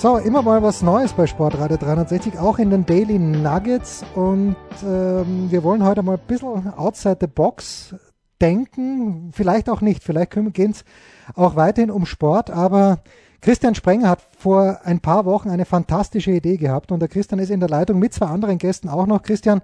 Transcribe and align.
So, 0.00 0.16
immer 0.16 0.40
mal 0.40 0.62
was 0.62 0.80
Neues 0.80 1.12
bei 1.12 1.26
Sportradio 1.26 1.76
360, 1.76 2.38
auch 2.38 2.58
in 2.58 2.70
den 2.70 2.86
Daily 2.86 3.18
Nuggets. 3.18 4.02
Und 4.14 4.56
ähm, 4.82 5.50
wir 5.50 5.62
wollen 5.62 5.84
heute 5.84 6.02
mal 6.02 6.14
ein 6.14 6.26
bisschen 6.26 6.72
outside 6.72 7.18
the 7.20 7.26
box 7.26 7.94
denken. 8.40 9.30
Vielleicht 9.34 9.68
auch 9.68 9.82
nicht, 9.82 10.02
vielleicht 10.02 10.30
gehen 10.54 10.70
es 10.70 10.86
auch 11.34 11.54
weiterhin 11.54 11.90
um 11.90 12.06
Sport. 12.06 12.48
Aber 12.48 13.00
Christian 13.42 13.74
Sprenger 13.74 14.08
hat 14.08 14.22
vor 14.38 14.80
ein 14.84 15.00
paar 15.00 15.26
Wochen 15.26 15.50
eine 15.50 15.66
fantastische 15.66 16.30
Idee 16.30 16.56
gehabt. 16.56 16.92
Und 16.92 17.00
der 17.00 17.10
Christian 17.10 17.38
ist 17.38 17.50
in 17.50 17.60
der 17.60 17.68
Leitung 17.68 17.98
mit 17.98 18.14
zwei 18.14 18.28
anderen 18.28 18.56
Gästen 18.56 18.88
auch 18.88 19.06
noch. 19.06 19.20
Christian, 19.20 19.60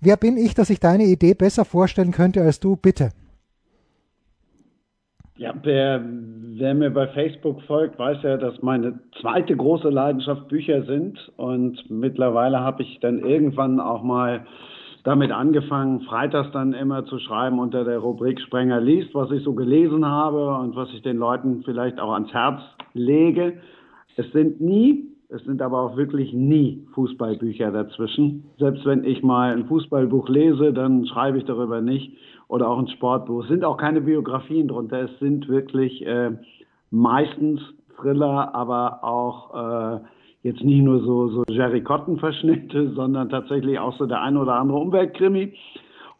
wer 0.00 0.16
bin 0.16 0.36
ich, 0.36 0.54
dass 0.54 0.70
ich 0.70 0.78
deine 0.78 1.06
Idee 1.06 1.34
besser 1.34 1.64
vorstellen 1.64 2.12
könnte 2.12 2.40
als 2.40 2.60
du? 2.60 2.76
Bitte. 2.76 3.10
Ja, 5.36 5.54
wer, 5.62 6.04
wer 6.04 6.74
mir 6.74 6.90
bei 6.90 7.08
Facebook 7.08 7.62
folgt, 7.62 7.98
weiß 7.98 8.18
ja, 8.22 8.36
dass 8.36 8.60
meine 8.62 9.00
zweite 9.20 9.56
große 9.56 9.88
Leidenschaft 9.88 10.48
Bücher 10.48 10.82
sind. 10.84 11.18
Und 11.36 11.90
mittlerweile 11.90 12.60
habe 12.60 12.82
ich 12.82 13.00
dann 13.00 13.18
irgendwann 13.20 13.80
auch 13.80 14.02
mal 14.02 14.46
damit 15.04 15.32
angefangen, 15.32 16.02
freitags 16.02 16.52
dann 16.52 16.74
immer 16.74 17.04
zu 17.06 17.18
schreiben 17.18 17.58
unter 17.58 17.84
der 17.84 17.98
Rubrik 17.98 18.40
Sprenger 18.40 18.80
liest, 18.80 19.14
was 19.14 19.30
ich 19.30 19.42
so 19.42 19.54
gelesen 19.54 20.06
habe 20.06 20.54
und 20.58 20.76
was 20.76 20.90
ich 20.94 21.02
den 21.02 21.16
Leuten 21.16 21.62
vielleicht 21.64 21.98
auch 21.98 22.12
ans 22.12 22.32
Herz 22.32 22.60
lege. 22.92 23.54
Es 24.16 24.30
sind 24.32 24.60
nie, 24.60 25.08
es 25.28 25.42
sind 25.44 25.62
aber 25.62 25.80
auch 25.80 25.96
wirklich 25.96 26.32
nie 26.32 26.86
Fußballbücher 26.94 27.72
dazwischen. 27.72 28.44
Selbst 28.58 28.84
wenn 28.84 29.02
ich 29.04 29.22
mal 29.22 29.52
ein 29.56 29.66
Fußballbuch 29.66 30.28
lese, 30.28 30.72
dann 30.72 31.06
schreibe 31.06 31.38
ich 31.38 31.44
darüber 31.46 31.80
nicht 31.80 32.12
oder 32.48 32.68
auch 32.68 32.78
ein 32.78 32.88
Sportbuch. 32.88 33.42
Es 33.44 33.48
sind 33.48 33.64
auch 33.64 33.76
keine 33.76 34.00
Biografien 34.00 34.68
drunter. 34.68 35.02
Es 35.02 35.18
sind 35.20 35.48
wirklich 35.48 36.04
äh, 36.06 36.32
meistens 36.90 37.60
Thriller, 37.96 38.54
aber 38.54 39.04
auch 39.04 39.54
äh, 39.54 40.00
jetzt 40.42 40.62
nicht 40.62 40.82
nur 40.82 41.00
so, 41.00 41.28
so 41.28 41.44
Jerry 41.48 41.82
Cotton-Verschnitte, 41.82 42.90
sondern 42.94 43.28
tatsächlich 43.28 43.78
auch 43.78 43.96
so 43.96 44.06
der 44.06 44.20
ein 44.22 44.36
oder 44.36 44.54
andere 44.54 44.78
Umweltkrimi. 44.78 45.54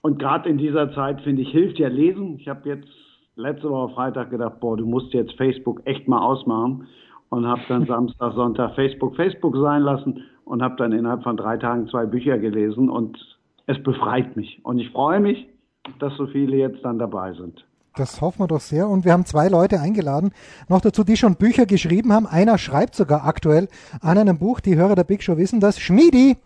Und 0.01 0.19
gerade 0.19 0.49
in 0.49 0.59
dieser 0.59 0.93
Zeit, 0.95 1.21
finde 1.23 1.43
ich, 1.43 1.51
hilft 1.51 1.79
ja 1.79 1.89
Lesen. 1.89 2.37
Ich 2.39 2.49
habe 2.49 2.69
jetzt 2.69 2.89
letzte 3.37 3.71
Woche 3.71 3.95
Freitag 3.95 4.31
gedacht, 4.31 4.61
boah, 4.61 4.77
du 4.77 4.87
musst 4.87 5.13
jetzt 5.13 5.33
Facebook 5.35 5.83
echt 5.85 6.09
mal 6.09 6.21
ausmachen. 6.21 6.87
Und 7.29 7.47
habe 7.47 7.63
dann 7.69 7.87
Samstag, 7.87 8.35
Sonntag 8.35 8.75
Facebook, 8.75 9.17
Facebook 9.17 9.57
sein 9.57 9.83
lassen 9.83 10.23
und 10.45 10.63
habe 10.63 10.77
dann 10.77 10.93
innerhalb 10.93 11.23
von 11.23 11.37
drei 11.37 11.57
Tagen 11.57 11.87
zwei 11.89 12.05
Bücher 12.05 12.39
gelesen. 12.39 12.91
Und 12.91 13.19
es 13.67 13.83
befreit 13.83 14.37
mich. 14.37 14.61
Und 14.65 14.79
ich 14.79 14.91
freue 14.91 15.21
mich, 15.21 15.47
dass 15.99 16.15
so 16.17 16.27
viele 16.27 16.57
jetzt 16.57 16.85
dann 16.85 16.99
dabei 16.99 17.33
sind. 17.35 17.65
Das 17.97 18.21
hoffen 18.23 18.41
wir 18.41 18.47
doch 18.47 18.61
sehr. 18.61 18.89
Und 18.89 19.05
wir 19.05 19.13
haben 19.13 19.27
zwei 19.27 19.49
Leute 19.49 19.81
eingeladen, 19.81 20.33
noch 20.69 20.81
dazu, 20.81 21.05
die 21.05 21.17
schon 21.17 21.37
Bücher 21.37 21.67
geschrieben 21.67 22.13
haben. 22.13 22.27
Einer 22.27 22.57
schreibt 22.57 22.95
sogar 22.95 23.27
aktuell 23.27 23.69
an 24.01 24.17
einem 24.17 24.39
Buch. 24.39 24.61
Die 24.61 24.77
Hörer 24.77 24.95
der 24.95 25.05
Big 25.05 25.23
Show 25.23 25.37
wissen 25.37 25.61
das. 25.61 25.79
Schmiedi, 25.79 26.39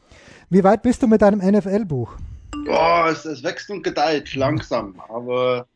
wie 0.51 0.65
weit 0.65 0.83
bist 0.83 1.03
du 1.03 1.07
mit 1.07 1.23
deinem 1.23 1.39
NFL-Buch? 1.39 2.17
Oh, 2.69 3.05
es, 3.09 3.25
es, 3.25 3.45
wächst 3.45 3.71
und 3.71 3.85
gedeiht, 3.85 4.35
langsam. 4.35 5.01
Aber 5.09 5.67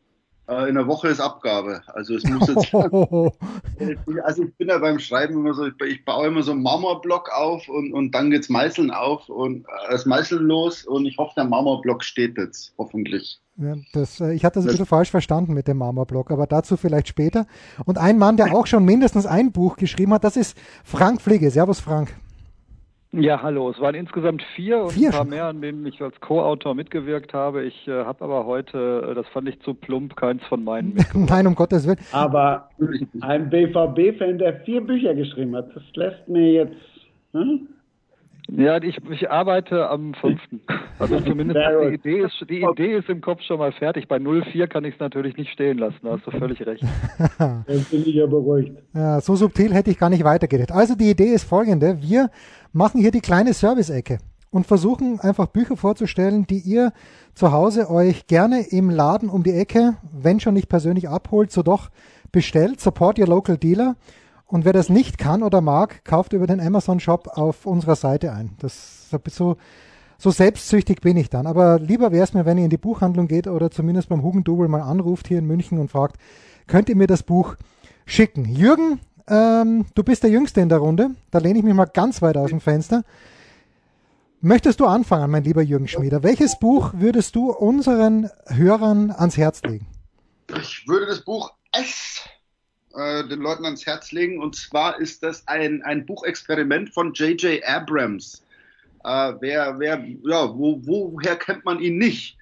äh, 0.47 0.69
in 0.69 0.75
der 0.75 0.87
Woche 0.87 1.07
ist 1.07 1.19
Abgabe. 1.19 1.81
Also 1.87 2.15
es 2.15 2.23
muss 2.23 2.47
jetzt. 2.47 2.73
also 4.23 4.43
ich 4.43 4.55
bin 4.55 4.67
ja 4.67 4.77
beim 4.77 4.99
Schreiben 4.99 5.35
immer 5.35 5.53
so, 5.53 5.67
ich, 5.67 6.05
baue 6.05 6.27
immer 6.27 6.43
so 6.43 6.51
einen 6.51 6.63
Marmorblock 6.63 7.29
auf 7.33 7.67
und, 7.69 7.93
und 7.93 8.11
dann 8.11 8.31
geht's 8.31 8.49
Meißeln 8.49 8.91
auf 8.91 9.29
und 9.29 9.65
äh, 9.65 9.91
das 9.91 10.05
Meißeln 10.05 10.43
los 10.43 10.85
und 10.85 11.05
ich 11.05 11.17
hoffe, 11.17 11.33
der 11.35 11.45
Marmorblock 11.45 12.03
steht 12.03 12.37
jetzt, 12.37 12.73
hoffentlich. 12.77 13.39
Ja, 13.57 13.75
das, 13.93 14.19
äh, 14.19 14.33
ich 14.33 14.43
hatte 14.43 14.55
das 14.55 14.65
ein 14.65 14.71
bisschen 14.71 14.85
falsch 14.85 15.11
verstanden 15.11 15.53
mit 15.53 15.67
dem 15.67 15.77
Marmorblock, 15.77 16.31
aber 16.31 16.47
dazu 16.47 16.77
vielleicht 16.77 17.07
später. 17.07 17.45
Und 17.85 17.97
ein 17.97 18.17
Mann, 18.17 18.37
der 18.37 18.53
auch 18.55 18.67
schon 18.67 18.85
mindestens 18.85 19.25
ein 19.25 19.51
Buch 19.51 19.75
geschrieben 19.75 20.13
hat, 20.13 20.23
das 20.23 20.35
ist 20.35 20.57
Frank 20.83 21.21
Fliege. 21.21 21.51
Servus 21.51 21.79
Frank. 21.79 22.15
Ja, 23.13 23.41
hallo. 23.41 23.69
Es 23.69 23.79
waren 23.81 23.93
insgesamt 23.93 24.41
vier 24.55 24.83
und 24.83 24.93
vier 24.93 25.09
ein 25.09 25.13
paar 25.13 25.25
mehr, 25.25 25.45
an 25.45 25.61
denen 25.61 25.85
ich 25.85 26.01
als 26.01 26.17
Co-Autor 26.21 26.75
mitgewirkt 26.75 27.33
habe. 27.33 27.63
Ich 27.63 27.85
äh, 27.85 28.05
habe 28.05 28.23
aber 28.23 28.45
heute, 28.45 29.09
äh, 29.11 29.15
das 29.15 29.27
fand 29.27 29.49
ich 29.49 29.59
zu 29.61 29.73
plump, 29.73 30.15
keins 30.15 30.41
von 30.45 30.63
meinen 30.63 30.95
Nein, 31.13 31.45
um 31.45 31.55
Gottes 31.55 31.85
Willen. 31.85 31.99
Aber 32.13 32.69
ein 33.19 33.49
BVB-Fan, 33.49 34.37
der 34.37 34.61
vier 34.61 34.79
Bücher 34.79 35.13
geschrieben 35.13 35.55
hat, 35.55 35.75
das 35.75 35.83
lässt 35.95 36.27
mir 36.29 36.51
jetzt... 36.53 36.75
Hm? 37.33 37.67
Ja, 38.49 38.81
ich, 38.81 38.97
ich 39.09 39.29
arbeite 39.29 39.89
am 39.89 40.13
5. 40.13 40.39
Also 40.99 41.19
zumindest 41.25 41.59
die 41.59 41.93
Idee, 41.93 42.19
ist, 42.21 42.45
die 42.49 42.61
Idee 42.61 42.97
ist 42.97 43.09
im 43.09 43.21
Kopf 43.21 43.41
schon 43.41 43.59
mal 43.59 43.71
fertig. 43.71 44.07
Bei 44.07 44.19
04 44.19 44.67
kann 44.67 44.83
ich 44.83 44.95
es 44.95 44.99
natürlich 44.99 45.37
nicht 45.37 45.51
stehen 45.51 45.77
lassen, 45.77 45.97
da 46.03 46.11
hast 46.17 46.25
du 46.25 46.31
völlig 46.31 46.65
recht. 46.65 46.83
Dann 47.37 47.63
bin 47.65 48.01
ich 48.01 48.15
ja 48.15 48.25
beruhigt. 48.25 48.71
Ja, 48.93 49.21
so 49.21 49.35
subtil 49.35 49.73
hätte 49.73 49.91
ich 49.91 49.97
gar 49.97 50.09
nicht 50.09 50.23
weitergeredet. 50.23 50.71
Also 50.71 50.95
die 50.95 51.09
Idee 51.09 51.33
ist 51.33 51.43
folgende. 51.43 52.01
Wir 52.01 52.29
machen 52.73 52.99
hier 52.99 53.11
die 53.11 53.21
kleine 53.21 53.53
Service-Ecke 53.53 54.17
und 54.51 54.67
versuchen 54.67 55.19
einfach 55.19 55.47
Bücher 55.47 55.77
vorzustellen, 55.77 56.45
die 56.45 56.59
ihr 56.59 56.91
zu 57.33 57.51
Hause 57.51 57.89
euch 57.89 58.27
gerne 58.27 58.65
im 58.69 58.89
Laden 58.89 59.29
um 59.29 59.43
die 59.43 59.53
Ecke, 59.53 59.95
wenn 60.11 60.39
schon 60.39 60.53
nicht 60.53 60.67
persönlich 60.67 61.07
abholt, 61.07 61.51
so 61.51 61.63
doch 61.63 61.89
bestellt. 62.31 62.79
Support 62.81 63.17
your 63.17 63.27
local 63.27 63.57
dealer. 63.57 63.95
Und 64.51 64.65
wer 64.65 64.73
das 64.73 64.89
nicht 64.89 65.17
kann 65.17 65.43
oder 65.43 65.61
mag, 65.61 66.03
kauft 66.03 66.33
über 66.33 66.45
den 66.45 66.59
Amazon-Shop 66.59 67.29
auf 67.29 67.65
unserer 67.65 67.95
Seite 67.95 68.33
ein. 68.33 68.51
Das 68.59 69.09
so, 69.29 69.55
so 70.17 70.29
selbstsüchtig 70.29 70.99
bin 70.99 71.15
ich 71.15 71.29
dann. 71.29 71.47
Aber 71.47 71.79
lieber 71.79 72.11
wäre 72.11 72.25
es 72.25 72.33
mir, 72.33 72.45
wenn 72.45 72.57
ihr 72.57 72.65
in 72.65 72.69
die 72.69 72.77
Buchhandlung 72.77 73.29
geht 73.29 73.47
oder 73.47 73.71
zumindest 73.71 74.09
beim 74.09 74.23
Hugendubel 74.23 74.67
mal 74.67 74.81
anruft 74.81 75.29
hier 75.29 75.39
in 75.39 75.47
München 75.47 75.79
und 75.79 75.89
fragt, 75.89 76.17
könnt 76.67 76.89
ihr 76.89 76.97
mir 76.97 77.07
das 77.07 77.23
Buch 77.23 77.55
schicken? 78.05 78.43
Jürgen, 78.43 78.99
ähm, 79.29 79.85
du 79.95 80.03
bist 80.03 80.23
der 80.23 80.29
Jüngste 80.29 80.59
in 80.59 80.67
der 80.67 80.79
Runde. 80.79 81.11
Da 81.31 81.39
lehne 81.39 81.59
ich 81.59 81.63
mich 81.63 81.73
mal 81.73 81.85
ganz 81.85 82.21
weit 82.21 82.35
aus 82.35 82.49
dem 82.49 82.59
Fenster. 82.59 83.03
Möchtest 84.41 84.81
du 84.81 84.85
anfangen, 84.85 85.31
mein 85.31 85.45
lieber 85.45 85.61
Jürgen 85.61 85.87
Schmieder? 85.87 86.23
Welches 86.23 86.59
Buch 86.59 86.91
würdest 86.97 87.37
du 87.37 87.53
unseren 87.53 88.29
Hörern 88.47 89.11
ans 89.11 89.37
Herz 89.37 89.61
legen? 89.63 89.87
Ich 90.59 90.85
würde 90.89 91.05
das 91.05 91.21
Buch 91.21 91.53
S 91.71 92.21
äh, 92.95 93.27
den 93.27 93.41
Leuten 93.41 93.65
ans 93.65 93.85
Herz 93.85 94.11
legen. 94.11 94.41
Und 94.41 94.55
zwar 94.55 94.99
ist 94.99 95.23
das 95.23 95.47
ein, 95.47 95.81
ein 95.83 96.05
Buchexperiment 96.05 96.93
von 96.93 97.13
J.J. 97.13 97.63
Abrams. 97.65 98.43
Äh, 99.03 99.33
wer, 99.39 99.79
wer, 99.79 100.05
ja, 100.23 100.49
wo, 100.55 100.79
woher 100.85 101.35
kennt 101.35 101.65
man 101.65 101.79
ihn 101.79 101.97
nicht? 101.97 102.37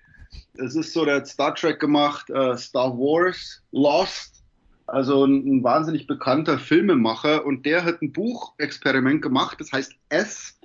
Es 0.56 0.76
ist 0.76 0.94
so, 0.94 1.06
der 1.06 1.18
hat 1.18 1.28
Star 1.28 1.56
Trek 1.56 1.80
gemacht, 1.80 2.30
äh, 2.30 2.58
Star 2.58 2.92
Wars, 2.98 3.62
Lost, 3.72 4.44
also 4.88 5.26
ein, 5.26 5.46
ein, 5.46 5.64
wahnsinnig 5.64 6.08
bekannter 6.08 6.60
Filmemacher. 6.60 7.46
Und 7.46 7.66
der 7.66 7.86
hat 7.86 8.02
ein 8.02 8.12
Buchexperiment 8.12 9.22
gemacht, 9.22 9.60
das 9.60 9.72
heißt 9.72 9.94
S. 10.10 10.60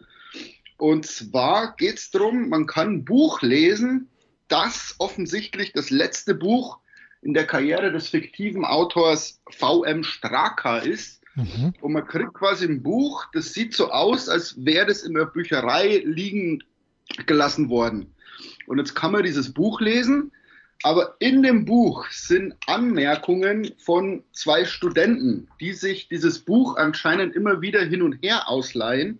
Und 0.78 1.06
zwar 1.06 1.76
geht 1.76 1.98
es 1.98 2.10
darum, 2.10 2.48
man 2.48 2.66
kann 2.66 2.88
ein 2.88 3.04
Buch 3.04 3.42
lesen, 3.42 4.08
das 4.48 4.94
offensichtlich 4.98 5.72
das 5.72 5.90
letzte 5.90 6.34
Buch 6.34 6.78
in 7.24 7.34
der 7.34 7.46
Karriere 7.46 7.90
des 7.90 8.08
fiktiven 8.08 8.64
Autors 8.64 9.40
VM 9.50 10.04
Straka 10.04 10.78
ist. 10.78 11.22
Mhm. 11.34 11.74
Und 11.80 11.92
man 11.92 12.06
kriegt 12.06 12.34
quasi 12.34 12.66
ein 12.66 12.82
Buch, 12.82 13.26
das 13.32 13.52
sieht 13.52 13.74
so 13.74 13.90
aus, 13.90 14.28
als 14.28 14.64
wäre 14.64 14.86
das 14.86 15.02
in 15.02 15.14
der 15.14 15.24
Bücherei 15.24 16.02
liegen 16.04 16.62
gelassen 17.26 17.70
worden. 17.70 18.14
Und 18.66 18.78
jetzt 18.78 18.94
kann 18.94 19.12
man 19.12 19.24
dieses 19.24 19.52
Buch 19.52 19.80
lesen, 19.80 20.32
aber 20.82 21.16
in 21.18 21.42
dem 21.42 21.64
Buch 21.64 22.06
sind 22.10 22.54
Anmerkungen 22.66 23.72
von 23.78 24.22
zwei 24.32 24.64
Studenten, 24.64 25.48
die 25.60 25.72
sich 25.72 26.08
dieses 26.08 26.40
Buch 26.40 26.76
anscheinend 26.76 27.34
immer 27.34 27.62
wieder 27.62 27.82
hin 27.82 28.02
und 28.02 28.22
her 28.22 28.48
ausleihen. 28.48 29.18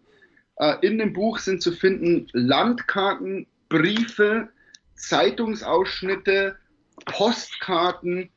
Äh, 0.57 0.75
in 0.83 0.99
dem 0.99 1.15
Buch 1.15 1.39
sind 1.39 1.63
zu 1.63 1.73
finden 1.73 2.29
Landkarten, 2.33 3.47
Briefe, 3.71 4.51
Zeitungsausschnitte, 4.95 6.57
Postkarten, 7.07 8.31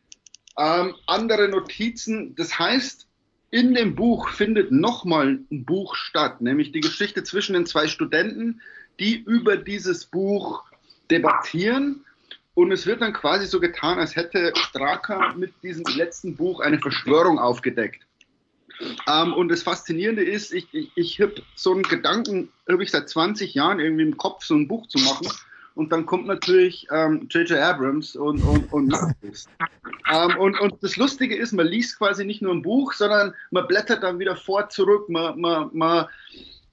ähm, 0.57 0.95
andere 1.05 1.47
Notizen. 1.47 2.35
Das 2.35 2.57
heißt, 2.57 3.07
in 3.51 3.73
dem 3.73 3.95
Buch 3.95 4.29
findet 4.29 4.71
nochmal 4.71 5.39
ein 5.49 5.65
Buch 5.65 5.95
statt, 5.95 6.41
nämlich 6.41 6.71
die 6.71 6.81
Geschichte 6.81 7.23
zwischen 7.23 7.53
den 7.53 7.65
zwei 7.65 7.87
Studenten, 7.87 8.61
die 8.99 9.15
über 9.15 9.57
dieses 9.57 10.05
Buch 10.05 10.63
debattieren. 11.09 12.03
Und 12.55 12.71
es 12.71 12.85
wird 12.87 13.01
dann 13.01 13.13
quasi 13.13 13.45
so 13.45 13.59
getan, 13.59 13.99
als 13.99 14.15
hätte 14.15 14.51
Straka 14.55 15.33
mit 15.33 15.53
diesem 15.61 15.85
letzten 15.95 16.35
Buch 16.35 16.59
eine 16.59 16.79
Verschwörung 16.79 17.39
aufgedeckt. 17.39 18.03
Ähm, 19.07 19.33
und 19.33 19.49
das 19.49 19.63
Faszinierende 19.63 20.23
ist, 20.23 20.53
ich, 20.53 20.67
ich, 20.73 20.91
ich 20.95 21.21
habe 21.21 21.35
so 21.55 21.73
einen 21.73 21.83
Gedanken, 21.83 22.51
habe 22.69 22.83
ich 22.83 22.91
seit 22.91 23.09
20 23.09 23.53
Jahren 23.53 23.79
irgendwie 23.79 24.03
im 24.03 24.17
Kopf, 24.17 24.43
so 24.43 24.55
ein 24.55 24.67
Buch 24.67 24.87
zu 24.87 24.99
machen. 24.99 25.27
Und 25.77 25.91
dann 25.91 26.05
kommt 26.05 26.27
natürlich 26.27 26.87
J.J. 26.89 27.51
Ähm, 27.51 27.57
Abrams 27.57 28.15
und, 28.15 28.41
und, 28.41 28.73
und 28.73 28.95
ähm, 30.11 30.37
und, 30.37 30.59
und 30.59 30.75
das 30.81 30.97
Lustige 30.97 31.35
ist, 31.35 31.53
man 31.53 31.67
liest 31.67 31.97
quasi 31.97 32.25
nicht 32.25 32.41
nur 32.41 32.53
ein 32.53 32.61
Buch, 32.61 32.93
sondern 32.93 33.33
man 33.51 33.67
blättert 33.67 34.03
dann 34.03 34.19
wieder 34.19 34.35
vor, 34.35 34.69
zurück, 34.69 35.07
man, 35.09 35.39
man, 35.39 35.69
man 35.73 36.07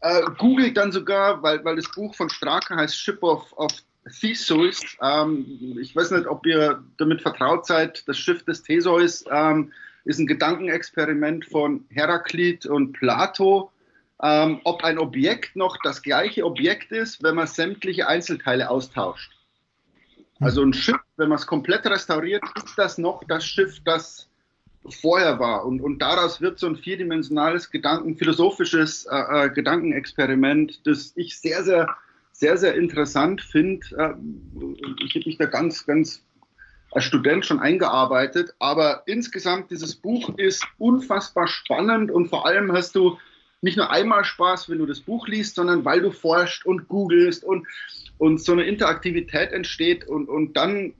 äh, 0.00 0.22
googelt 0.38 0.76
dann 0.76 0.92
sogar, 0.92 1.42
weil, 1.42 1.64
weil 1.64 1.76
das 1.76 1.90
Buch 1.92 2.14
von 2.14 2.28
Straka 2.28 2.76
heißt 2.76 2.96
Ship 2.96 3.22
of, 3.22 3.52
of 3.56 3.72
Theseus. 4.20 4.80
Ähm, 5.02 5.46
ich 5.80 5.96
weiß 5.96 6.10
nicht, 6.10 6.26
ob 6.26 6.46
ihr 6.46 6.82
damit 6.98 7.22
vertraut 7.22 7.66
seid. 7.66 8.06
Das 8.06 8.18
Schiff 8.18 8.44
des 8.44 8.62
Theseus 8.62 9.24
ähm, 9.30 9.72
ist 10.04 10.18
ein 10.18 10.26
Gedankenexperiment 10.26 11.46
von 11.46 11.84
Heraklit 11.90 12.66
und 12.66 12.92
Plato. 12.92 13.70
Ähm, 14.22 14.61
ob 14.64 14.84
ein 14.84 14.99
Objekt 14.99 15.56
noch 15.56 15.76
das 15.82 16.02
gleiche 16.02 16.44
Objekt 16.44 16.93
ist, 16.93 17.22
wenn 17.22 17.34
man 17.34 17.46
sämtliche 17.46 18.06
Einzelteile 18.06 18.70
austauscht. 18.70 19.32
Also 20.40 20.62
ein 20.62 20.72
Schiff, 20.72 21.00
wenn 21.16 21.28
man 21.28 21.38
es 21.38 21.46
komplett 21.46 21.87
restauriert, 21.87 22.43
ist 22.64 22.76
das 22.76 22.99
noch 22.99 23.25
das 23.25 23.44
Schiff, 23.44 23.81
das 23.84 24.28
vorher 25.00 25.38
war. 25.38 25.64
Und, 25.64 25.81
und 25.81 26.00
daraus 26.00 26.40
wird 26.40 26.58
so 26.58 26.66
ein 26.66 26.76
vierdimensionales 26.76 27.70
Gedanken, 27.70 28.16
philosophisches 28.16 29.06
äh, 29.06 29.46
äh, 29.46 29.50
Gedankenexperiment, 29.50 30.87
das 30.87 31.12
ich 31.17 31.38
sehr, 31.38 31.64
sehr, 31.64 31.88
sehr, 32.32 32.56
sehr 32.56 32.75
interessant 32.75 33.40
finde. 33.40 33.87
Äh, 33.96 34.14
ich 35.05 35.14
habe 35.14 35.25
mich 35.26 35.38
da 35.38 35.46
ganz, 35.46 35.87
ganz 35.87 36.22
als 36.90 37.05
Student 37.05 37.44
schon 37.46 37.60
eingearbeitet. 37.60 38.55
Aber 38.58 39.02
insgesamt, 39.06 39.70
dieses 39.70 39.96
Buch 39.96 40.31
ist 40.37 40.64
unfassbar 40.78 41.49
spannend 41.49 42.10
und 42.10 42.28
vor 42.28 42.46
allem 42.46 42.72
hast 42.72 42.94
du 42.94 43.19
nicht 43.64 43.76
nur 43.78 43.90
einmal 43.90 44.25
Spaß, 44.25 44.69
wenn 44.69 44.78
du 44.78 44.87
das 44.87 45.00
Buch 45.00 45.26
liest, 45.26 45.56
sondern 45.56 45.84
weil 45.84 46.02
du 46.02 46.11
forschst 46.11 46.66
und 46.66 46.87
googelst 46.88 47.43
und, 47.44 47.66
und 48.19 48.40
so 48.40 48.52
eine 48.52 48.64
Interaktivität 48.64 49.52
entsteht 49.52 50.06
und, 50.06 50.28
und 50.28 50.55
dann 50.55 50.93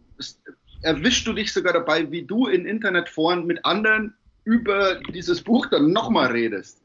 erwischst 0.81 1.27
du 1.27 1.35
dich 1.35 1.53
sogar 1.53 1.75
dabei, 1.75 2.11
wie 2.11 2.23
du 2.23 2.47
in 2.47 2.65
Internetforen 2.65 3.47
mit 3.47 3.65
anderen 3.65 4.15
über 4.45 5.01
dieses 5.13 5.43
Buch 5.43 5.67
dann 5.67 5.93
nochmal 5.93 6.33
redest. 6.33 6.81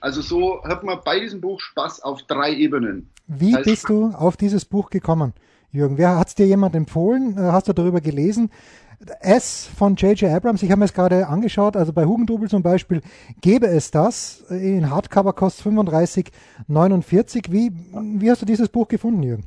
Also 0.00 0.22
so 0.22 0.62
hat 0.62 0.84
man 0.84 1.00
bei 1.04 1.18
diesem 1.18 1.40
Buch 1.40 1.60
Spaß 1.60 2.02
auf 2.02 2.22
drei 2.22 2.54
Ebenen. 2.54 3.10
Wie 3.26 3.54
heißt, 3.54 3.64
bist 3.64 3.88
du 3.88 4.10
auf 4.10 4.36
dieses 4.36 4.64
Buch 4.64 4.88
gekommen, 4.88 5.32
Jürgen? 5.72 5.98
Wer 5.98 6.16
hat 6.16 6.28
es 6.28 6.34
dir 6.36 6.46
jemand 6.46 6.76
empfohlen? 6.76 7.36
Äh, 7.36 7.40
hast 7.40 7.66
du 7.66 7.72
darüber 7.72 8.00
gelesen? 8.00 8.50
S 9.20 9.68
von 9.76 9.96
J.J. 9.96 10.30
Abrams, 10.30 10.62
ich 10.62 10.70
habe 10.70 10.78
mir 10.78 10.84
es 10.84 10.92
gerade 10.92 11.26
angeschaut, 11.26 11.76
also 11.76 11.92
bei 11.92 12.04
Hugendubel 12.04 12.48
zum 12.48 12.62
Beispiel 12.62 13.00
gäbe 13.40 13.66
es 13.66 13.90
das. 13.90 14.44
In 14.50 14.90
Hardcover 14.90 15.32
kostet 15.32 15.66
35,49. 15.66 17.50
Wie, 17.50 17.72
wie 18.20 18.30
hast 18.30 18.42
du 18.42 18.46
dieses 18.46 18.68
Buch 18.68 18.88
gefunden, 18.88 19.22
Jürgen? 19.22 19.44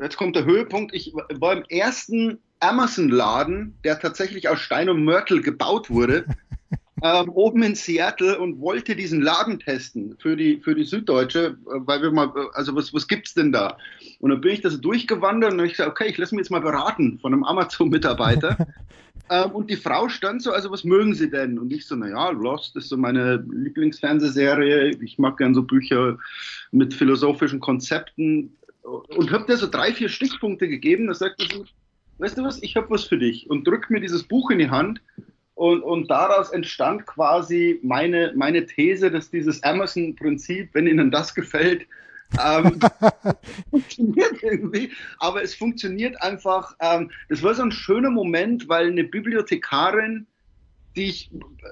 Jetzt 0.00 0.16
kommt 0.16 0.36
der 0.36 0.44
Höhepunkt. 0.44 0.94
Ich 0.94 1.12
war 1.38 1.52
im 1.54 1.64
ersten 1.68 2.38
Amazon-Laden, 2.60 3.78
der 3.84 3.98
tatsächlich 3.98 4.48
aus 4.48 4.60
Stein 4.60 4.88
und 4.88 5.04
Mörtel 5.04 5.42
gebaut 5.42 5.90
wurde, 5.90 6.24
ähm, 7.02 7.28
oben 7.30 7.62
in 7.62 7.74
Seattle 7.74 8.38
und 8.38 8.60
wollte 8.60 8.96
diesen 8.96 9.22
Laden 9.22 9.58
testen 9.58 10.16
für 10.18 10.36
die, 10.36 10.58
für 10.58 10.74
die 10.74 10.84
Süddeutsche, 10.84 11.56
weil 11.64 12.02
wir 12.02 12.10
mal, 12.10 12.32
also 12.54 12.74
was, 12.74 12.92
was 12.92 13.06
gibt's 13.06 13.34
denn 13.34 13.52
da? 13.52 13.76
Und 14.20 14.30
dann 14.30 14.40
bin 14.40 14.52
ich 14.52 14.60
das 14.60 14.80
durchgewandert 14.80 15.52
und 15.52 15.64
ich 15.64 15.72
gesagt, 15.72 15.90
okay, 15.90 16.08
ich 16.08 16.18
lasse 16.18 16.34
mich 16.34 16.44
jetzt 16.44 16.50
mal 16.50 16.60
beraten 16.60 17.18
von 17.20 17.32
einem 17.32 17.44
Amazon-Mitarbeiter. 17.44 18.56
ähm, 19.30 19.50
und 19.52 19.70
die 19.70 19.76
Frau 19.76 20.08
stand 20.08 20.42
so, 20.42 20.52
also 20.52 20.70
was 20.70 20.84
mögen 20.84 21.14
Sie 21.14 21.30
denn? 21.30 21.58
Und 21.58 21.72
ich 21.72 21.86
so, 21.86 21.96
naja, 21.96 22.30
Lost 22.30 22.76
ist 22.76 22.88
so 22.88 22.96
meine 22.96 23.44
Lieblingsfernsehserie. 23.50 24.96
Ich 25.02 25.18
mag 25.18 25.36
gern 25.36 25.54
so 25.54 25.62
Bücher 25.62 26.18
mit 26.72 26.94
philosophischen 26.94 27.60
Konzepten 27.60 28.56
und 28.82 29.30
habe 29.30 29.46
dir 29.46 29.56
so 29.56 29.66
drei, 29.66 29.92
vier 29.92 30.08
Stichpunkte 30.08 30.68
gegeben. 30.68 31.06
Da 31.06 31.14
sagte 31.14 31.44
sie, 31.44 31.64
weißt 32.18 32.38
du 32.38 32.42
was, 32.42 32.62
ich 32.62 32.76
habe 32.76 32.90
was 32.90 33.04
für 33.04 33.18
dich 33.18 33.48
und 33.48 33.66
drückt 33.66 33.90
mir 33.90 34.00
dieses 34.00 34.22
Buch 34.22 34.50
in 34.50 34.58
die 34.58 34.70
Hand 34.70 35.00
und, 35.58 35.82
und 35.82 36.08
daraus 36.08 36.50
entstand 36.50 37.04
quasi 37.04 37.80
meine, 37.82 38.32
meine 38.36 38.64
These, 38.64 39.10
dass 39.10 39.28
dieses 39.28 39.60
Amazon-Prinzip, 39.64 40.70
wenn 40.72 40.86
Ihnen 40.86 41.10
das 41.10 41.34
gefällt, 41.34 41.84
ähm, 42.40 42.78
funktioniert 43.70 44.40
irgendwie, 44.40 44.92
aber 45.18 45.42
es 45.42 45.56
funktioniert 45.56 46.22
einfach. 46.22 46.76
Ähm, 46.80 47.10
das 47.28 47.42
war 47.42 47.54
so 47.54 47.62
ein 47.62 47.72
schöner 47.72 48.10
Moment, 48.10 48.68
weil 48.68 48.86
eine 48.86 49.02
Bibliothekarin 49.02 50.28
die 50.98 51.04
ich, 51.04 51.30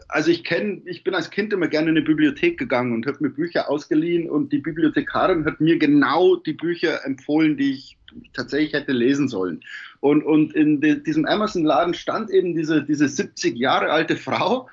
also 0.08 0.30
ich 0.30 0.44
kenne, 0.44 0.80
ich 0.84 1.02
bin 1.02 1.14
als 1.14 1.30
Kind 1.30 1.52
immer 1.52 1.66
gerne 1.66 1.90
in 1.90 1.96
eine 1.96 2.06
Bibliothek 2.06 2.58
gegangen 2.58 2.94
und 2.94 3.06
habe 3.06 3.18
mir 3.20 3.30
Bücher 3.30 3.68
ausgeliehen 3.68 4.30
und 4.30 4.52
die 4.52 4.58
Bibliothekarin 4.58 5.44
hat 5.44 5.60
mir 5.60 5.78
genau 5.78 6.36
die 6.36 6.52
Bücher 6.52 7.04
empfohlen, 7.04 7.56
die 7.56 7.72
ich 7.72 7.98
tatsächlich 8.32 8.72
hätte 8.72 8.92
lesen 8.92 9.28
sollen. 9.28 9.62
Und, 9.98 10.22
und 10.22 10.54
in 10.54 10.80
de, 10.80 11.02
diesem 11.02 11.26
Amazon-Laden 11.26 11.94
stand 11.94 12.30
eben 12.30 12.54
diese, 12.54 12.84
diese 12.84 13.08
70 13.08 13.56
Jahre 13.56 13.90
alte 13.90 14.16
Frau 14.16 14.68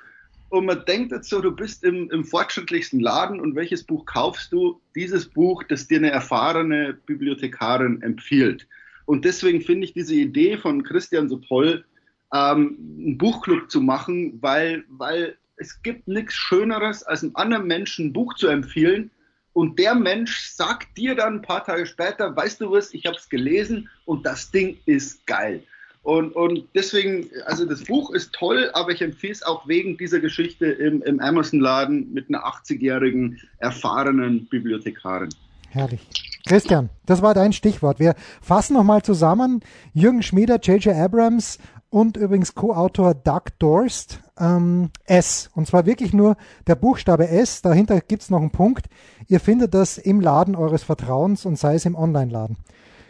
und 0.50 0.68
man 0.68 0.86
denkt 0.86 1.12
jetzt 1.12 1.30
so, 1.30 1.42
du 1.42 1.52
bist 1.52 1.84
im, 1.84 2.12
im 2.12 2.24
fortschrittlichsten 2.24 3.00
Laden 3.00 3.40
und 3.40 3.56
welches 3.56 3.84
Buch 3.84 4.06
kaufst 4.06 4.54
du? 4.54 4.80
Dieses 4.96 5.26
Buch, 5.26 5.64
das 5.64 5.88
dir 5.88 5.98
eine 5.98 6.12
erfahrene 6.12 6.96
Bibliothekarin 7.08 8.04
empfiehlt. 8.04 8.68
Und 9.06 9.26
deswegen 9.26 9.62
finde 9.62 9.86
ich 9.86 9.94
diese 9.94 10.14
Idee 10.14 10.58
von 10.58 10.84
Christian 10.84 11.28
so 11.28 11.38
toll, 11.38 11.84
ähm, 12.34 12.78
einen 12.98 13.18
Buchclub 13.18 13.70
zu 13.70 13.82
machen, 13.82 14.40
weil, 14.42 14.84
weil 14.90 15.38
es 15.58 15.82
gibt 15.84 16.08
nichts 16.08 16.34
Schöneres, 16.34 17.04
als 17.04 17.24
einem 17.24 17.36
anderen 17.36 17.68
Menschen 17.68 18.08
ein 18.08 18.14
Buch 18.14 18.34
zu 18.36 18.48
empfehlen. 18.48 19.12
Und 19.54 19.78
der 19.78 19.94
Mensch 19.94 20.48
sagt 20.50 20.98
dir 20.98 21.16
dann 21.16 21.36
ein 21.36 21.42
paar 21.44 21.64
Tage 21.64 21.86
später, 21.86 22.36
weißt 22.36 22.60
du 22.62 22.72
was, 22.72 22.94
ich 22.94 23.06
habe 23.06 23.18
es 23.18 23.30
gelesen 23.30 23.88
und 24.06 24.26
das 24.26 24.50
Ding 24.50 24.78
ist 24.86 25.26
geil. 25.28 25.64
Und, 26.02 26.36
und 26.36 26.68
deswegen, 26.76 27.30
also 27.46 27.66
das 27.66 27.84
Buch 27.84 28.12
ist 28.12 28.34
toll, 28.34 28.70
aber 28.74 28.92
ich 28.92 29.02
empfehle 29.02 29.32
es 29.32 29.44
auch 29.44 29.68
wegen 29.68 29.96
dieser 29.98 30.20
Geschichte 30.20 30.66
im, 30.66 31.02
im 31.04 31.20
Amazon-Laden 31.20 32.12
mit 32.12 32.28
einer 32.28 32.44
80-jährigen 32.46 33.40
erfahrenen 33.60 34.48
Bibliothekarin. 34.48 35.30
Herrlich. 35.70 36.02
Christian, 36.46 36.90
das 37.06 37.22
war 37.22 37.34
dein 37.34 37.54
Stichwort. 37.54 38.00
Wir 38.00 38.16
fassen 38.42 38.74
nochmal 38.74 39.02
zusammen. 39.02 39.62
Jürgen 39.94 40.22
Schmieder, 40.22 40.60
J.J. 40.60 40.94
Abrams 40.94 41.58
und 41.94 42.18
übrigens 42.18 42.56
Co-Autor 42.56 43.14
Doug 43.14 43.44
Dorst 43.60 44.20
ähm, 44.40 44.90
S. 45.06 45.52
Und 45.56 45.68
zwar 45.68 45.86
wirklich 45.86 46.12
nur 46.12 46.38
der 46.66 46.74
Buchstabe 46.74 47.28
S. 47.28 47.62
Dahinter 47.62 48.02
gibt 48.02 48.24
es 48.24 48.32
noch 48.32 48.42
einen 48.42 48.50
Punkt. 48.50 48.88
Ihr 49.28 49.40
findet 49.40 49.76
das 49.76 50.00
im 50.00 50.20
Laden 50.20 50.56
eures 50.56 50.84
Vertrauens 50.84 51.46
und 51.46 51.56
sei 51.56 51.76
es 51.76 51.86
im 51.86 51.96
Online-Laden. 51.96 52.58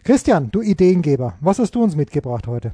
Christian, 0.03 0.50
du 0.51 0.62
Ideengeber, 0.62 1.35
was 1.39 1.59
hast 1.59 1.75
du 1.75 1.81
uns 1.81 1.95
mitgebracht 1.95 2.45
heute? 2.45 2.73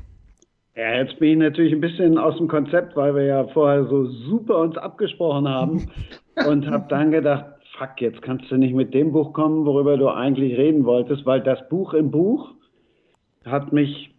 Ja, 0.75 0.95
jetzt 0.95 1.19
bin 1.19 1.29
ich 1.29 1.37
natürlich 1.37 1.73
ein 1.73 1.81
bisschen 1.81 2.17
aus 2.17 2.37
dem 2.37 2.47
Konzept, 2.47 2.95
weil 2.95 3.13
wir 3.13 3.25
ja 3.25 3.47
vorher 3.49 3.85
so 3.85 4.07
super 4.07 4.57
uns 4.57 4.77
abgesprochen 4.77 5.47
haben 5.47 5.91
und 6.47 6.65
habe 6.71 6.87
dann 6.89 7.11
gedacht, 7.11 7.45
fuck, 7.77 8.01
jetzt 8.01 8.23
kannst 8.23 8.49
du 8.49 8.57
nicht 8.57 8.73
mit 8.73 8.95
dem 8.95 9.11
Buch 9.11 9.31
kommen, 9.33 9.63
worüber 9.63 9.95
du 9.95 10.07
eigentlich 10.07 10.57
reden 10.57 10.85
wolltest, 10.85 11.27
weil 11.27 11.41
das 11.41 11.59
Buch 11.69 11.93
im 11.93 12.09
Buch 12.09 12.49
hat 13.45 13.73
mich 13.73 14.15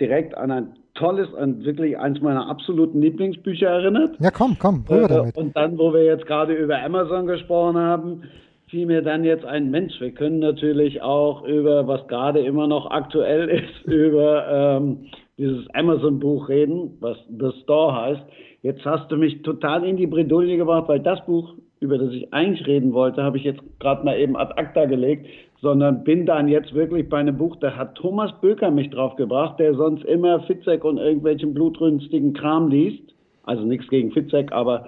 direkt 0.00 0.38
an 0.38 0.50
ein 0.50 0.76
tolles 0.94 1.28
und 1.30 1.64
wirklich 1.64 1.98
eins 1.98 2.20
meiner 2.20 2.48
absoluten 2.48 3.00
Lieblingsbücher 3.00 3.68
erinnert. 3.68 4.16
Ja, 4.20 4.30
komm, 4.30 4.56
komm, 4.58 4.84
rüber 4.88 5.04
äh, 5.04 5.08
damit. 5.08 5.36
Und 5.36 5.56
dann, 5.56 5.78
wo 5.78 5.92
wir 5.92 6.04
jetzt 6.04 6.26
gerade 6.26 6.54
über 6.54 6.80
Amazon 6.82 7.26
gesprochen 7.26 7.76
haben, 7.76 8.22
fiel 8.68 8.86
mir 8.86 9.02
dann 9.02 9.24
jetzt 9.24 9.44
ein 9.44 9.70
Mensch. 9.70 10.00
Wir 10.00 10.12
können 10.12 10.38
natürlich 10.38 11.02
auch 11.02 11.44
über, 11.44 11.86
was 11.86 12.06
gerade 12.08 12.40
immer 12.40 12.66
noch 12.66 12.90
aktuell 12.90 13.48
ist, 13.62 13.86
über 13.86 14.46
ähm, 14.48 15.06
dieses 15.36 15.66
Amazon-Buch 15.74 16.48
reden, 16.48 16.96
was 17.00 17.16
The 17.28 17.50
Store 17.62 17.94
heißt. 17.94 18.22
Jetzt 18.62 18.84
hast 18.84 19.10
du 19.10 19.16
mich 19.16 19.42
total 19.42 19.84
in 19.84 19.96
die 19.96 20.06
Bredouille 20.06 20.56
gebracht, 20.56 20.88
weil 20.88 21.00
das 21.00 21.24
Buch, 21.26 21.54
über 21.80 21.98
das 21.98 22.12
ich 22.12 22.32
eigentlich 22.32 22.66
reden 22.66 22.92
wollte, 22.94 23.22
habe 23.22 23.36
ich 23.36 23.44
jetzt 23.44 23.60
gerade 23.78 24.04
mal 24.04 24.18
eben 24.18 24.36
ad 24.36 24.54
acta 24.56 24.86
gelegt, 24.86 25.26
sondern 25.64 26.04
bin 26.04 26.26
dann 26.26 26.46
jetzt 26.46 26.74
wirklich 26.74 27.08
bei 27.08 27.16
einem 27.16 27.38
Buch, 27.38 27.56
da 27.56 27.74
hat 27.74 27.94
Thomas 27.94 28.30
Böker 28.42 28.70
mich 28.70 28.90
drauf 28.90 29.16
gebracht, 29.16 29.58
der 29.58 29.74
sonst 29.74 30.04
immer 30.04 30.40
Fitzek 30.40 30.84
und 30.84 30.98
irgendwelchen 30.98 31.54
blutrünstigen 31.54 32.34
Kram 32.34 32.68
liest. 32.68 33.02
Also 33.44 33.64
nichts 33.64 33.88
gegen 33.88 34.12
Fitzek, 34.12 34.52
aber 34.52 34.86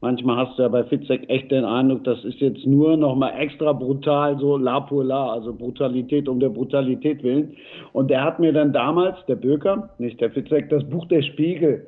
manchmal 0.00 0.36
hast 0.36 0.56
du 0.56 0.62
ja 0.62 0.68
bei 0.68 0.84
Fitzek 0.84 1.28
echt 1.28 1.50
den 1.50 1.64
Eindruck, 1.64 2.04
das 2.04 2.24
ist 2.24 2.38
jetzt 2.38 2.64
nur 2.64 2.96
nochmal 2.96 3.32
extra 3.36 3.72
brutal, 3.72 4.38
so 4.38 4.56
la 4.56 4.78
pour 4.78 5.04
la, 5.04 5.32
also 5.32 5.52
Brutalität 5.52 6.28
um 6.28 6.38
der 6.38 6.50
Brutalität 6.50 7.24
willen. 7.24 7.56
Und 7.92 8.08
der 8.08 8.22
hat 8.22 8.38
mir 8.38 8.52
dann 8.52 8.72
damals, 8.72 9.16
der 9.26 9.36
Böker, 9.36 9.90
nicht 9.98 10.20
der 10.20 10.30
Fitzek, 10.30 10.70
das 10.70 10.88
Buch 10.88 11.06
Der 11.06 11.22
Spiegel 11.22 11.84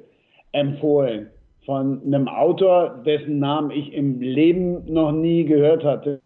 empfohlen 0.51 1.29
von 1.65 2.03
einem 2.05 2.27
Autor, 2.27 3.01
dessen 3.07 3.39
Namen 3.39 3.71
ich 3.71 3.93
im 3.93 4.21
Leben 4.21 4.93
noch 4.93 5.13
nie 5.13 5.45
gehört 5.45 5.85
hatte 5.85 6.21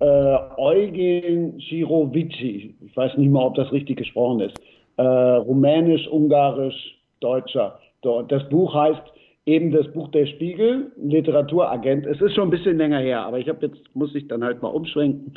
äh, 0.00 0.38
Eugen 0.56 1.58
Girovici, 1.58 2.74
ich 2.84 2.96
weiß 2.96 3.16
nicht 3.16 3.30
mal, 3.30 3.44
ob 3.44 3.54
das 3.54 3.70
richtig 3.72 3.98
gesprochen 3.98 4.40
ist, 4.40 4.56
äh, 4.96 5.02
rumänisch, 5.02 6.06
ungarisch, 6.08 6.98
deutscher. 7.20 7.78
Das 8.28 8.48
Buch 8.48 8.74
heißt 8.74 9.02
eben 9.46 9.72
das 9.72 9.90
Buch 9.92 10.08
der 10.08 10.26
Spiegel, 10.26 10.90
Literaturagent. 10.96 12.06
Es 12.06 12.20
ist 12.20 12.34
schon 12.34 12.48
ein 12.48 12.50
bisschen 12.50 12.78
länger 12.78 12.98
her, 12.98 13.20
aber 13.24 13.38
ich 13.38 13.48
habe 13.48 13.66
jetzt, 13.66 13.80
muss 13.94 14.14
ich 14.14 14.26
dann 14.28 14.42
halt 14.42 14.62
mal 14.62 14.68
umschwenken, 14.68 15.34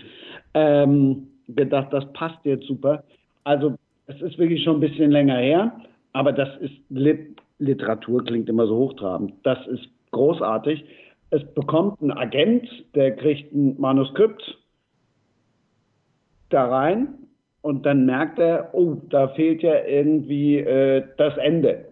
ähm, 0.53 1.27
gedacht, 1.47 1.91
das 1.91 2.05
passt 2.13 2.39
jetzt 2.45 2.65
super. 2.65 3.03
Also 3.43 3.73
es 4.07 4.21
ist 4.21 4.37
wirklich 4.37 4.63
schon 4.63 4.77
ein 4.77 4.81
bisschen 4.81 5.11
länger 5.11 5.37
her, 5.37 5.73
aber 6.13 6.31
das 6.31 6.49
ist 6.59 6.73
Lit 6.89 7.37
Literatur, 7.59 8.25
klingt 8.25 8.49
immer 8.49 8.67
so 8.67 8.75
hochtrabend. 8.75 9.33
Das 9.43 9.65
ist 9.67 9.87
großartig. 10.11 10.83
Es 11.33 11.43
bekommt 11.55 11.99
ein 11.99 12.11
Agent, 12.11 12.69
der 12.93 13.15
kriegt 13.15 13.51
ein 13.55 13.75
Manuskript 13.81 14.55
da 16.49 16.67
rein 16.67 17.07
und 17.63 17.87
dann 17.87 18.05
merkt 18.05 18.37
er, 18.37 18.69
oh, 18.73 18.97
da 19.09 19.29
fehlt 19.29 19.63
ja 19.63 19.83
irgendwie 19.83 20.59
äh, 20.59 21.03
das 21.17 21.35
Ende. 21.37 21.85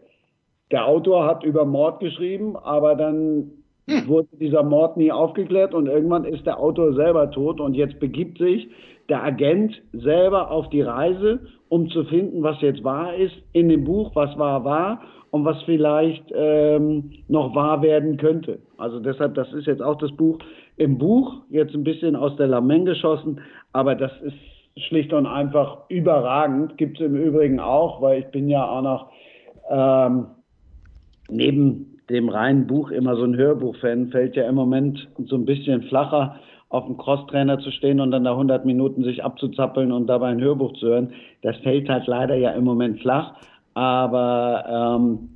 Der 0.70 0.86
Autor 0.86 1.26
hat 1.26 1.44
über 1.44 1.66
Mord 1.66 2.02
geschrieben, 2.02 2.56
aber 2.56 2.94
dann 2.94 3.50
hm. 3.90 4.08
wurde 4.08 4.28
dieser 4.40 4.62
Mord 4.62 4.98
nie 4.98 5.12
aufgeklärt 5.12 5.74
und 5.74 5.88
irgendwann 5.88 6.26
ist 6.26 6.46
der 6.46 6.60
Autor 6.60 6.94
selber 6.94 7.32
tot 7.32 7.60
und 7.60 7.74
jetzt 7.74 8.00
begibt 8.00 8.38
sich 8.38 8.70
der 9.10 9.24
Agent 9.24 9.82
selber 9.92 10.52
auf 10.52 10.70
die 10.70 10.84
Reise, 10.84 11.40
um 11.68 11.90
zu 11.90 12.04
finden, 12.04 12.44
was 12.44 12.62
jetzt 12.62 12.84
wahr 12.84 13.16
ist 13.16 13.34
in 13.54 13.70
dem 13.70 13.86
Buch, 13.86 14.12
was 14.14 14.38
wahr 14.38 14.64
war 14.64 15.02
und 15.32 15.46
was 15.46 15.60
vielleicht 15.64 16.26
ähm, 16.32 17.12
noch 17.28 17.56
wahr 17.56 17.82
werden 17.82 18.18
könnte. 18.18 18.60
Also 18.82 19.00
deshalb, 19.00 19.36
das 19.36 19.52
ist 19.54 19.68
jetzt 19.68 19.82
auch 19.82 19.98
das 19.98 20.12
Buch 20.12 20.40
im 20.78 20.98
Buch, 20.98 21.44
jetzt 21.50 21.76
ein 21.76 21.84
bisschen 21.84 22.16
aus 22.16 22.36
der 22.38 22.48
Lameng 22.48 22.86
geschossen, 22.86 23.40
aber 23.74 23.96
das 23.96 24.12
ist 24.22 24.84
schlicht 24.88 25.14
und 25.14 25.26
einfach 25.26 25.90
überragend. 25.90 26.78
Gibt 26.78 27.00
es 27.00 27.06
im 27.06 27.16
Übrigen 27.16 27.60
auch, 27.60 28.02
weil 28.02 28.22
ich 28.22 28.28
bin 28.28 28.50
ja 28.50 28.66
auch 28.66 28.82
noch 28.82 29.12
ähm, 29.70 30.28
neben 31.30 32.00
dem 32.10 32.30
reinen 32.30 32.68
Buch 32.68 32.92
immer 32.92 33.16
so 33.16 33.24
ein 33.24 33.38
Hörbuch-Fan, 33.38 34.10
fällt 34.10 34.36
ja 34.36 34.48
im 34.48 34.56
Moment 34.56 35.08
so 35.26 35.36
ein 35.36 35.46
bisschen 35.46 35.84
flacher 35.84 36.36
auf 36.70 36.86
dem 36.86 36.98
Crosstrainer 36.98 37.60
zu 37.60 37.70
stehen 37.72 38.00
und 38.00 38.12
dann 38.12 38.24
da 38.24 38.32
100 38.32 38.66
Minuten 38.66 39.04
sich 39.04 39.24
abzuzappeln 39.24 39.92
und 39.92 40.08
dabei 40.08 40.30
ein 40.30 40.42
Hörbuch 40.42 40.74
zu 40.74 40.88
hören. 40.88 41.14
Das 41.42 41.56
fällt 41.58 41.90
halt 41.90 42.08
leider 42.08 42.36
ja 42.36 42.52
im 42.52 42.64
Moment 42.64 43.02
flach. 43.02 43.34
Aber 43.74 44.98
ähm, 45.00 45.30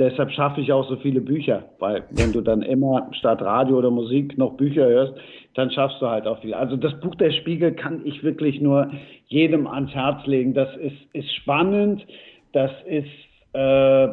deshalb 0.00 0.32
schaffe 0.32 0.60
ich 0.60 0.72
auch 0.72 0.88
so 0.88 0.96
viele 0.96 1.20
Bücher, 1.20 1.66
weil 1.78 2.04
wenn 2.10 2.32
du 2.32 2.40
dann 2.40 2.62
immer 2.62 3.08
statt 3.12 3.42
Radio 3.42 3.78
oder 3.78 3.90
Musik 3.90 4.36
noch 4.38 4.56
Bücher 4.56 4.86
hörst, 4.86 5.12
dann 5.54 5.70
schaffst 5.70 6.00
du 6.00 6.08
halt 6.08 6.26
auch 6.26 6.40
viel. 6.40 6.54
Also 6.54 6.76
das 6.76 6.98
Buch 7.00 7.14
Der 7.16 7.30
Spiegel 7.32 7.72
kann 7.72 8.04
ich 8.04 8.22
wirklich 8.22 8.60
nur 8.60 8.90
jedem 9.26 9.66
ans 9.66 9.92
Herz 9.92 10.26
legen. 10.26 10.54
Das 10.54 10.68
ist, 10.76 10.96
ist 11.12 11.32
spannend, 11.36 12.04
das 12.52 12.70
ist 12.86 13.06
äh, 13.52 14.08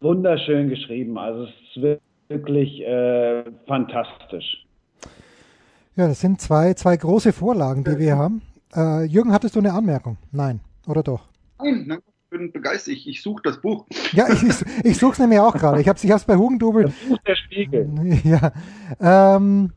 wunderschön 0.00 0.70
geschrieben. 0.70 1.18
Also 1.18 1.44
es 1.44 1.76
ist 1.76 2.00
wirklich 2.28 2.80
äh, 2.80 3.44
fantastisch. 3.66 4.64
Ja, 5.96 6.06
das 6.06 6.20
sind 6.20 6.40
zwei, 6.40 6.74
zwei 6.74 6.96
große 6.96 7.32
Vorlagen, 7.32 7.84
die 7.84 7.98
wir 7.98 8.16
haben. 8.16 8.42
Äh, 8.74 9.04
Jürgen, 9.04 9.32
hattest 9.32 9.56
du 9.56 9.60
eine 9.60 9.72
Anmerkung? 9.72 10.16
Nein, 10.32 10.60
oder 10.86 11.02
doch? 11.02 11.28
Nein, 11.58 11.84
nein 11.86 11.98
bin 12.30 12.52
begeistert. 12.52 12.94
Ich, 12.94 13.08
ich 13.08 13.22
suche 13.22 13.42
das 13.42 13.60
Buch. 13.60 13.86
Ja, 14.12 14.28
ich, 14.28 14.42
ich, 14.42 14.56
ich 14.84 14.98
suche 14.98 15.12
es 15.12 15.18
nämlich 15.18 15.40
auch 15.40 15.54
gerade. 15.54 15.80
Ich 15.80 15.88
habe 15.88 15.96
es 15.96 16.04
ich 16.04 16.24
bei 16.24 16.36
Hugendubel. 16.36 16.84
Das 16.84 16.94
Buch 17.08 17.18
der 17.26 17.36
Spiegel. 17.36 17.88
Ja. 18.24 18.52
Ähm, 19.00 19.72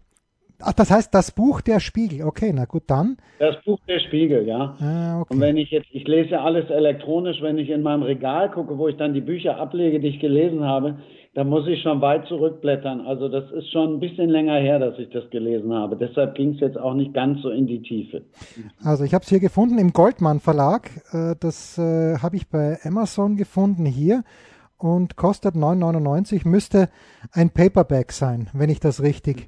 ach, 0.63 0.73
das 0.73 0.91
heißt 0.91 1.13
das 1.13 1.31
Buch 1.31 1.61
der 1.61 1.79
Spiegel. 1.79 2.25
Okay, 2.25 2.51
na 2.53 2.65
gut, 2.65 2.83
dann. 2.87 3.17
Das 3.39 3.55
Buch 3.63 3.79
der 3.87 3.99
Spiegel, 3.99 4.47
ja. 4.47 4.75
Ah, 4.79 5.21
okay. 5.21 5.33
Und 5.33 5.41
wenn 5.41 5.57
ich 5.57 5.71
jetzt, 5.71 5.87
ich 5.91 6.07
lese 6.07 6.31
ja 6.31 6.43
alles 6.43 6.69
elektronisch, 6.69 7.41
wenn 7.41 7.57
ich 7.57 7.69
in 7.69 7.81
meinem 7.81 8.03
Regal 8.03 8.51
gucke, 8.51 8.77
wo 8.77 8.87
ich 8.87 8.97
dann 8.97 9.13
die 9.13 9.21
Bücher 9.21 9.57
ablege, 9.57 9.99
die 9.99 10.07
ich 10.07 10.19
gelesen 10.19 10.63
habe, 10.63 10.97
da 11.33 11.45
muss 11.45 11.65
ich 11.67 11.81
schon 11.81 12.01
weit 12.01 12.27
zurückblättern. 12.27 13.01
Also 13.01 13.29
das 13.29 13.49
ist 13.51 13.71
schon 13.71 13.95
ein 13.95 13.99
bisschen 13.99 14.29
länger 14.29 14.55
her, 14.55 14.79
dass 14.79 14.99
ich 14.99 15.09
das 15.11 15.29
gelesen 15.29 15.73
habe. 15.73 15.95
Deshalb 15.95 16.35
ging 16.35 16.55
es 16.55 16.59
jetzt 16.59 16.77
auch 16.77 16.93
nicht 16.93 17.13
ganz 17.13 17.41
so 17.41 17.49
in 17.49 17.67
die 17.67 17.81
Tiefe. 17.81 18.23
Also 18.83 19.05
ich 19.05 19.13
habe 19.13 19.23
es 19.23 19.29
hier 19.29 19.39
gefunden 19.39 19.77
im 19.77 19.93
Goldmann 19.93 20.41
Verlag. 20.41 20.89
Äh, 21.13 21.35
das 21.39 21.77
äh, 21.77 22.17
habe 22.17 22.35
ich 22.35 22.49
bei 22.49 22.77
Amazon 22.83 23.37
gefunden 23.37 23.85
hier 23.85 24.23
und 24.77 25.15
kostet 25.15 25.55
9,99. 25.55 26.47
Müsste 26.47 26.89
ein 27.31 27.49
Paperback 27.49 28.11
sein, 28.11 28.49
wenn 28.53 28.69
ich 28.69 28.81
das 28.81 29.01
richtig 29.01 29.47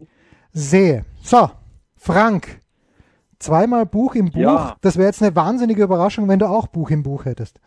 sehe. 0.53 1.05
So, 1.21 1.49
Frank, 1.97 2.59
zweimal 3.39 3.85
Buch 3.85 4.15
im 4.15 4.31
Buch. 4.31 4.39
Ja. 4.39 4.77
Das 4.81 4.97
wäre 4.97 5.07
jetzt 5.07 5.21
eine 5.21 5.35
wahnsinnige 5.35 5.83
Überraschung, 5.83 6.27
wenn 6.27 6.39
du 6.39 6.47
auch 6.47 6.67
Buch 6.67 6.91
im 6.91 7.03
Buch 7.03 7.25
hättest. 7.25 7.59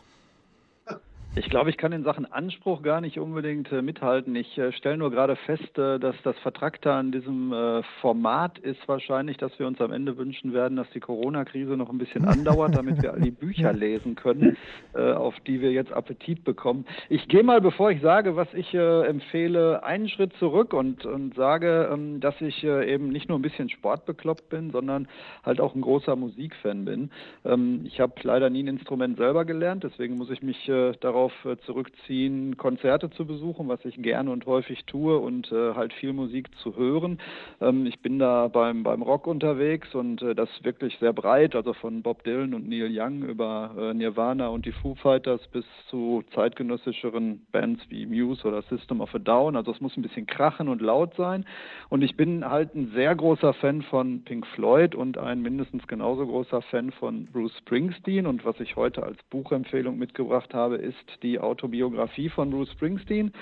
Ich 1.38 1.50
glaube, 1.50 1.68
ich 1.68 1.76
kann 1.76 1.92
in 1.92 2.02
Sachen 2.02 2.24
Anspruch 2.24 2.80
gar 2.80 3.02
nicht 3.02 3.18
unbedingt 3.18 3.70
äh, 3.70 3.82
mithalten. 3.82 4.34
Ich 4.34 4.56
äh, 4.56 4.72
stelle 4.72 4.96
nur 4.96 5.10
gerade 5.10 5.36
fest, 5.36 5.76
äh, 5.76 5.98
dass 5.98 6.16
das 6.24 6.38
Vertrackte 6.38 6.90
an 6.90 7.12
diesem 7.12 7.52
äh, 7.52 7.82
Format 8.00 8.58
ist 8.58 8.88
wahrscheinlich, 8.88 9.36
dass 9.36 9.56
wir 9.58 9.66
uns 9.66 9.78
am 9.82 9.92
Ende 9.92 10.16
wünschen 10.16 10.54
werden, 10.54 10.78
dass 10.78 10.88
die 10.94 11.00
Corona-Krise 11.00 11.76
noch 11.76 11.90
ein 11.90 11.98
bisschen 11.98 12.24
andauert, 12.24 12.74
damit 12.74 13.02
wir 13.02 13.12
all 13.12 13.20
die 13.20 13.30
Bücher 13.46 13.74
lesen 13.74 14.14
können, 14.14 14.56
äh, 14.94 15.12
auf 15.12 15.34
die 15.46 15.60
wir 15.60 15.72
jetzt 15.72 15.92
Appetit 15.92 16.42
bekommen. 16.42 16.86
Ich 17.10 17.28
gehe 17.28 17.42
mal, 17.42 17.60
bevor 17.60 17.90
ich 17.90 18.00
sage, 18.00 18.34
was 18.34 18.48
ich 18.54 18.72
äh, 18.72 19.02
empfehle, 19.06 19.84
einen 19.84 20.08
Schritt 20.08 20.32
zurück 20.38 20.72
und, 20.72 21.04
und 21.04 21.34
sage, 21.34 21.90
ähm, 21.92 22.18
dass 22.20 22.40
ich 22.40 22.64
eben 22.64 23.10
nicht 23.10 23.28
nur 23.28 23.38
ein 23.38 23.42
bisschen 23.42 23.68
sportbekloppt 23.68 24.48
bin, 24.48 24.70
sondern 24.70 25.06
halt 25.44 25.60
auch 25.60 25.74
ein 25.74 25.82
großer 25.82 26.16
Musikfan 26.16 26.86
bin. 26.86 27.10
Ähm, 27.44 27.82
ich 27.84 28.00
habe 28.00 28.14
leider 28.22 28.48
nie 28.48 28.62
ein 28.62 28.68
Instrument 28.68 29.18
selber 29.18 29.44
gelernt, 29.44 29.84
deswegen 29.84 30.16
muss 30.16 30.30
ich 30.30 30.42
mich 30.42 30.70
darauf 31.00 31.25
darauf 31.26 31.44
äh, 31.44 31.56
zurückziehen, 31.64 32.56
Konzerte 32.56 33.10
zu 33.10 33.26
besuchen, 33.26 33.68
was 33.68 33.84
ich 33.84 34.00
gerne 34.00 34.30
und 34.30 34.46
häufig 34.46 34.84
tue 34.84 35.18
und 35.18 35.50
äh, 35.52 35.74
halt 35.74 35.92
viel 35.92 36.12
Musik 36.12 36.48
zu 36.58 36.76
hören. 36.76 37.18
Ähm, 37.60 37.86
ich 37.86 38.00
bin 38.00 38.18
da 38.18 38.48
beim, 38.48 38.82
beim 38.82 39.02
Rock 39.02 39.26
unterwegs 39.26 39.94
und 39.94 40.22
äh, 40.22 40.34
das 40.34 40.48
wirklich 40.62 40.96
sehr 40.98 41.12
breit, 41.12 41.54
also 41.54 41.72
von 41.72 42.02
Bob 42.02 42.22
Dylan 42.24 42.54
und 42.54 42.68
Neil 42.68 42.90
Young 42.90 43.22
über 43.22 43.92
Nirvana 43.94 44.48
und 44.48 44.66
die 44.66 44.72
Foo 44.72 44.94
Fighters 44.94 45.40
bis 45.48 45.64
zu 45.90 46.22
zeitgenössischeren 46.34 47.46
Bands 47.52 47.82
wie 47.88 48.06
Muse 48.06 48.46
oder 48.46 48.62
System 48.62 49.00
of 49.00 49.14
a 49.14 49.18
Down. 49.18 49.56
Also 49.56 49.72
es 49.72 49.80
muss 49.80 49.96
ein 49.96 50.02
bisschen 50.02 50.26
krachen 50.26 50.68
und 50.68 50.80
laut 50.80 51.14
sein. 51.16 51.44
Und 51.88 52.02
ich 52.02 52.16
bin 52.16 52.48
halt 52.48 52.74
ein 52.74 52.92
sehr 52.94 53.14
großer 53.14 53.54
Fan 53.54 53.82
von 53.82 54.22
Pink 54.24 54.46
Floyd 54.46 54.94
und 54.94 55.18
ein 55.18 55.42
mindestens 55.42 55.86
genauso 55.86 56.26
großer 56.26 56.62
Fan 56.62 56.92
von 56.92 57.26
Bruce 57.26 57.56
Springsteen. 57.58 58.26
Und 58.26 58.44
was 58.44 58.58
ich 58.60 58.76
heute 58.76 59.02
als 59.02 59.18
Buchempfehlung 59.30 59.98
mitgebracht 59.98 60.54
habe, 60.54 60.76
ist 60.76 61.15
die 61.22 61.38
Autobiografie 61.38 62.28
von 62.28 62.50
Bruce 62.50 62.70
Springsteen, 62.72 63.32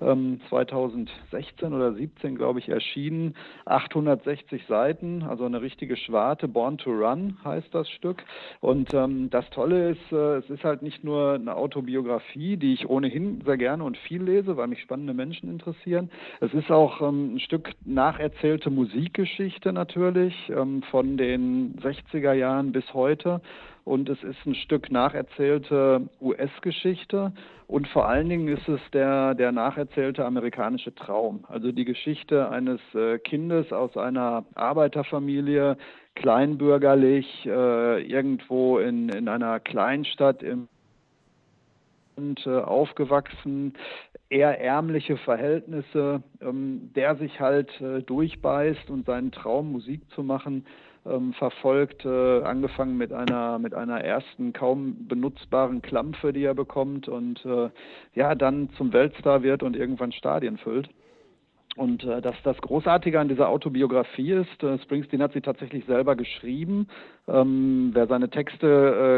ähm, 0.00 0.40
2016 0.48 1.72
oder 1.72 1.92
17, 1.92 2.36
glaube 2.36 2.58
ich, 2.58 2.68
erschienen. 2.68 3.34
860 3.66 4.66
Seiten, 4.66 5.22
also 5.22 5.44
eine 5.44 5.60
richtige 5.60 5.96
Schwarte. 5.96 6.48
Born 6.48 6.78
to 6.78 6.90
Run 6.90 7.36
heißt 7.44 7.74
das 7.74 7.88
Stück. 7.90 8.24
Und 8.60 8.94
ähm, 8.94 9.30
das 9.30 9.48
Tolle 9.50 9.90
ist, 9.90 10.12
äh, 10.12 10.36
es 10.38 10.50
ist 10.50 10.64
halt 10.64 10.82
nicht 10.82 11.04
nur 11.04 11.34
eine 11.34 11.54
Autobiografie, 11.54 12.56
die 12.56 12.72
ich 12.72 12.88
ohnehin 12.88 13.42
sehr 13.44 13.56
gerne 13.56 13.84
und 13.84 13.96
viel 13.96 14.22
lese, 14.22 14.56
weil 14.56 14.68
mich 14.68 14.80
spannende 14.80 15.14
Menschen 15.14 15.50
interessieren. 15.50 16.10
Es 16.40 16.52
ist 16.54 16.70
auch 16.70 17.00
ähm, 17.00 17.34
ein 17.34 17.40
Stück 17.40 17.72
nacherzählte 17.84 18.70
Musikgeschichte 18.70 19.72
natürlich, 19.72 20.34
ähm, 20.48 20.82
von 20.90 21.16
den 21.16 21.76
60er 21.76 22.32
Jahren 22.32 22.72
bis 22.72 22.94
heute 22.94 23.40
und 23.84 24.08
es 24.08 24.22
ist 24.22 24.46
ein 24.46 24.54
Stück 24.54 24.90
nacherzählte 24.90 26.08
US-Geschichte 26.20 27.32
und 27.66 27.86
vor 27.88 28.08
allen 28.08 28.28
Dingen 28.28 28.48
ist 28.48 28.68
es 28.68 28.80
der, 28.92 29.34
der 29.34 29.52
nacherzählte 29.52 30.24
amerikanische 30.24 30.94
Traum. 30.94 31.44
Also 31.48 31.72
die 31.72 31.84
Geschichte 31.84 32.48
eines 32.48 32.80
äh, 32.94 33.18
Kindes 33.18 33.72
aus 33.72 33.96
einer 33.96 34.44
Arbeiterfamilie, 34.54 35.76
kleinbürgerlich, 36.16 37.46
äh, 37.46 38.02
irgendwo 38.02 38.78
in, 38.78 39.08
in 39.08 39.28
einer 39.28 39.60
Kleinstadt 39.60 40.42
im 40.42 40.68
äh, 42.18 42.50
aufgewachsen, 42.50 43.74
eher 44.28 44.60
ärmliche 44.60 45.16
Verhältnisse, 45.16 46.22
ähm, 46.42 46.90
der 46.94 47.16
sich 47.16 47.40
halt 47.40 47.70
durchbeißt 47.80 48.90
und 48.90 49.06
seinen 49.06 49.32
Traum 49.32 49.72
Musik 49.72 50.02
zu 50.10 50.22
machen 50.22 50.66
ähm, 51.06 51.32
verfolgt, 51.34 52.04
äh, 52.04 52.42
angefangen 52.42 52.96
mit 52.96 53.12
einer 53.12 53.58
mit 53.58 53.74
einer 53.74 54.02
ersten 54.02 54.52
kaum 54.52 55.08
benutzbaren 55.08 55.82
Klampfe, 55.82 56.32
die 56.32 56.44
er 56.44 56.54
bekommt 56.54 57.08
und 57.08 57.44
äh, 57.44 57.70
ja 58.14 58.34
dann 58.34 58.70
zum 58.76 58.92
Weltstar 58.92 59.42
wird 59.42 59.62
und 59.62 59.76
irgendwann 59.76 60.12
Stadien 60.12 60.58
füllt. 60.58 60.88
Und 61.76 62.02
äh, 62.02 62.20
dass 62.20 62.34
das 62.42 62.58
Großartige 62.58 63.20
an 63.20 63.28
dieser 63.28 63.48
Autobiografie 63.48 64.32
ist, 64.32 64.62
äh, 64.62 64.76
Springsteen 64.80 65.22
hat 65.22 65.32
sie 65.32 65.40
tatsächlich 65.40 65.84
selber 65.84 66.16
geschrieben. 66.16 66.88
Ähm, 67.28 67.90
wer 67.92 68.08
seine 68.08 68.28
Texte 68.28 68.66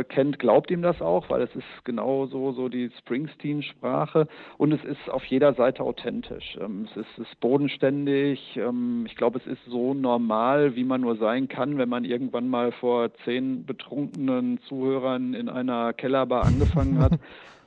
äh, 0.01 0.05
kennt, 0.05 0.39
glaubt 0.39 0.71
ihm 0.71 0.83
das 0.83 1.01
auch, 1.01 1.31
weil 1.31 1.41
es 1.41 1.57
ist 1.57 1.85
genau 1.85 2.27
so, 2.27 2.53
so 2.53 2.69
die 2.69 2.91
Springsteen-Sprache 2.99 4.29
und 4.59 4.73
es 4.73 4.85
ist 4.85 5.09
auf 5.09 5.25
jeder 5.25 5.55
Seite 5.55 5.83
authentisch. 5.83 6.59
Ähm, 6.61 6.87
es, 6.91 6.97
ist, 6.99 7.09
es 7.17 7.29
ist 7.31 7.41
bodenständig. 7.41 8.59
Ähm, 8.59 9.05
ich 9.07 9.17
glaube, 9.17 9.39
es 9.39 9.47
ist 9.47 9.65
so 9.65 9.95
normal, 9.95 10.77
wie 10.77 10.85
man 10.85 11.01
nur 11.01 11.17
sein 11.17 11.49
kann, 11.49 11.79
wenn 11.79 11.89
man 11.89 12.05
irgendwann 12.05 12.49
mal 12.49 12.71
vor 12.71 13.15
zehn 13.25 13.65
betrunkenen 13.65 14.59
Zuhörern 14.69 15.33
in 15.33 15.49
einer 15.49 15.95
Kellerbar 15.95 16.45
angefangen 16.45 16.99
hat. 16.99 17.13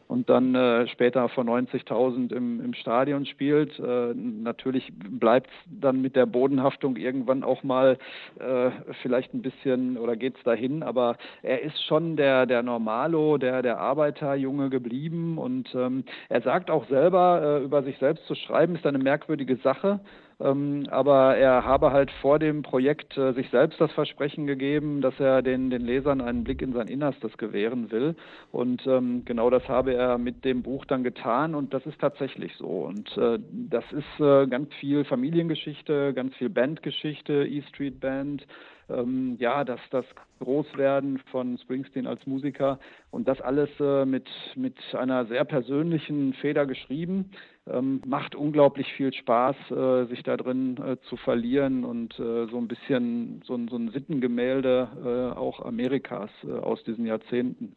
und 0.07 0.29
dann 0.29 0.53
äh, 0.55 0.87
später 0.87 1.27
vor 1.29 1.43
90.000 1.43 2.33
im, 2.33 2.63
im 2.63 2.73
Stadion 2.73 3.25
spielt. 3.25 3.79
Äh, 3.79 4.13
natürlich 4.13 4.91
bleibt 4.93 5.49
dann 5.65 6.01
mit 6.01 6.15
der 6.15 6.25
Bodenhaftung 6.25 6.95
irgendwann 6.95 7.43
auch 7.43 7.63
mal 7.63 7.97
äh, 8.39 8.69
vielleicht 9.01 9.33
ein 9.33 9.41
bisschen 9.41 9.97
oder 9.97 10.15
geht 10.15 10.37
es 10.37 10.43
dahin, 10.43 10.83
aber 10.83 11.17
er 11.41 11.61
ist 11.61 11.83
schon 11.85 12.15
der, 12.15 12.45
der 12.45 12.61
Normalo, 12.61 13.37
der, 13.37 13.61
der 13.61 13.79
Arbeiterjunge 13.79 14.69
geblieben 14.69 15.37
und 15.37 15.73
ähm, 15.73 16.03
er 16.29 16.41
sagt 16.41 16.69
auch 16.69 16.87
selber, 16.87 17.59
äh, 17.61 17.63
über 17.63 17.83
sich 17.83 17.97
selbst 17.97 18.25
zu 18.27 18.35
schreiben, 18.35 18.75
ist 18.75 18.85
eine 18.85 18.99
merkwürdige 18.99 19.55
Sache. 19.57 19.99
Ähm, 20.39 20.85
aber 20.89 21.37
er 21.37 21.63
habe 21.63 21.91
halt 21.91 22.11
vor 22.21 22.39
dem 22.39 22.61
Projekt 22.61 23.17
äh, 23.17 23.33
sich 23.33 23.49
selbst 23.51 23.79
das 23.79 23.91
Versprechen 23.93 24.47
gegeben, 24.47 24.99
dass 25.01 25.17
er 25.19 25.41
den, 25.41 25.69
den 25.69 25.81
Lesern 25.81 26.19
einen 26.19 26.43
Blick 26.43 26.61
in 26.61 26.73
sein 26.73 26.87
Innerstes 26.87 27.37
gewähren 27.37 27.89
will. 27.91 28.15
Und 28.51 28.85
ähm, 28.85 29.23
genau 29.23 29.49
das 29.49 29.67
habe 29.69 29.93
er 29.93 30.17
mit 30.17 30.43
dem 30.43 30.61
Buch 30.61 30.85
dann 30.85 31.03
getan 31.03 31.55
und 31.55 31.73
das 31.73 31.85
ist 31.85 31.99
tatsächlich 32.01 32.53
so. 32.57 32.67
Und 32.67 33.17
äh, 33.17 33.39
das 33.51 33.85
ist 33.93 34.19
äh, 34.19 34.45
ganz 34.47 34.73
viel 34.75 35.05
Familiengeschichte, 35.05 36.13
ganz 36.13 36.35
viel 36.35 36.49
Bandgeschichte, 36.49 37.45
E 37.45 37.61
Street 37.69 38.01
Band, 38.01 38.45
ähm, 38.89 39.37
ja, 39.39 39.63
dass 39.63 39.79
das 39.89 40.05
Großwerden 40.39 41.19
von 41.31 41.57
Springsteen 41.57 42.07
als 42.07 42.25
Musiker 42.27 42.79
und 43.09 43.27
das 43.27 43.39
alles 43.41 43.69
äh, 43.79 44.05
mit, 44.05 44.29
mit 44.55 44.75
einer 44.93 45.25
sehr 45.25 45.45
persönlichen 45.45 46.33
Feder 46.33 46.65
geschrieben. 46.65 47.31
Ähm, 47.67 48.01
macht 48.05 48.35
unglaublich 48.35 48.93
viel 48.93 49.11
Spaß, 49.11 49.55
äh, 49.71 50.05
sich 50.05 50.21
da 50.21 50.37
drin 50.37 50.77
äh, 50.77 50.97
zu 51.09 51.17
verlieren 51.17 51.83
und 51.83 52.19
äh, 52.19 52.45
so 52.45 52.57
ein 52.57 52.67
bisschen 52.67 53.41
so, 53.43 53.59
so 53.67 53.75
ein 53.75 53.89
Sittengemälde 53.89 55.33
äh, 55.33 55.37
auch 55.37 55.65
Amerikas 55.65 56.29
äh, 56.43 56.51
aus 56.51 56.83
diesen 56.83 57.07
Jahrzehnten 57.07 57.75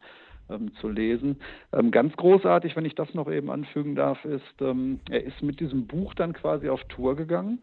ähm, 0.49 0.73
zu 0.75 0.89
lesen. 0.89 1.37
Ähm, 1.73 1.89
ganz 1.89 2.15
großartig, 2.17 2.75
wenn 2.75 2.85
ich 2.85 2.93
das 2.93 3.13
noch 3.15 3.31
eben 3.31 3.49
anfügen 3.49 3.95
darf, 3.95 4.23
ist, 4.25 4.61
ähm, 4.61 4.99
er 5.09 5.23
ist 5.23 5.41
mit 5.41 5.59
diesem 5.59 5.87
Buch 5.87 6.13
dann 6.13 6.33
quasi 6.33 6.69
auf 6.69 6.83
Tour 6.85 7.15
gegangen 7.15 7.59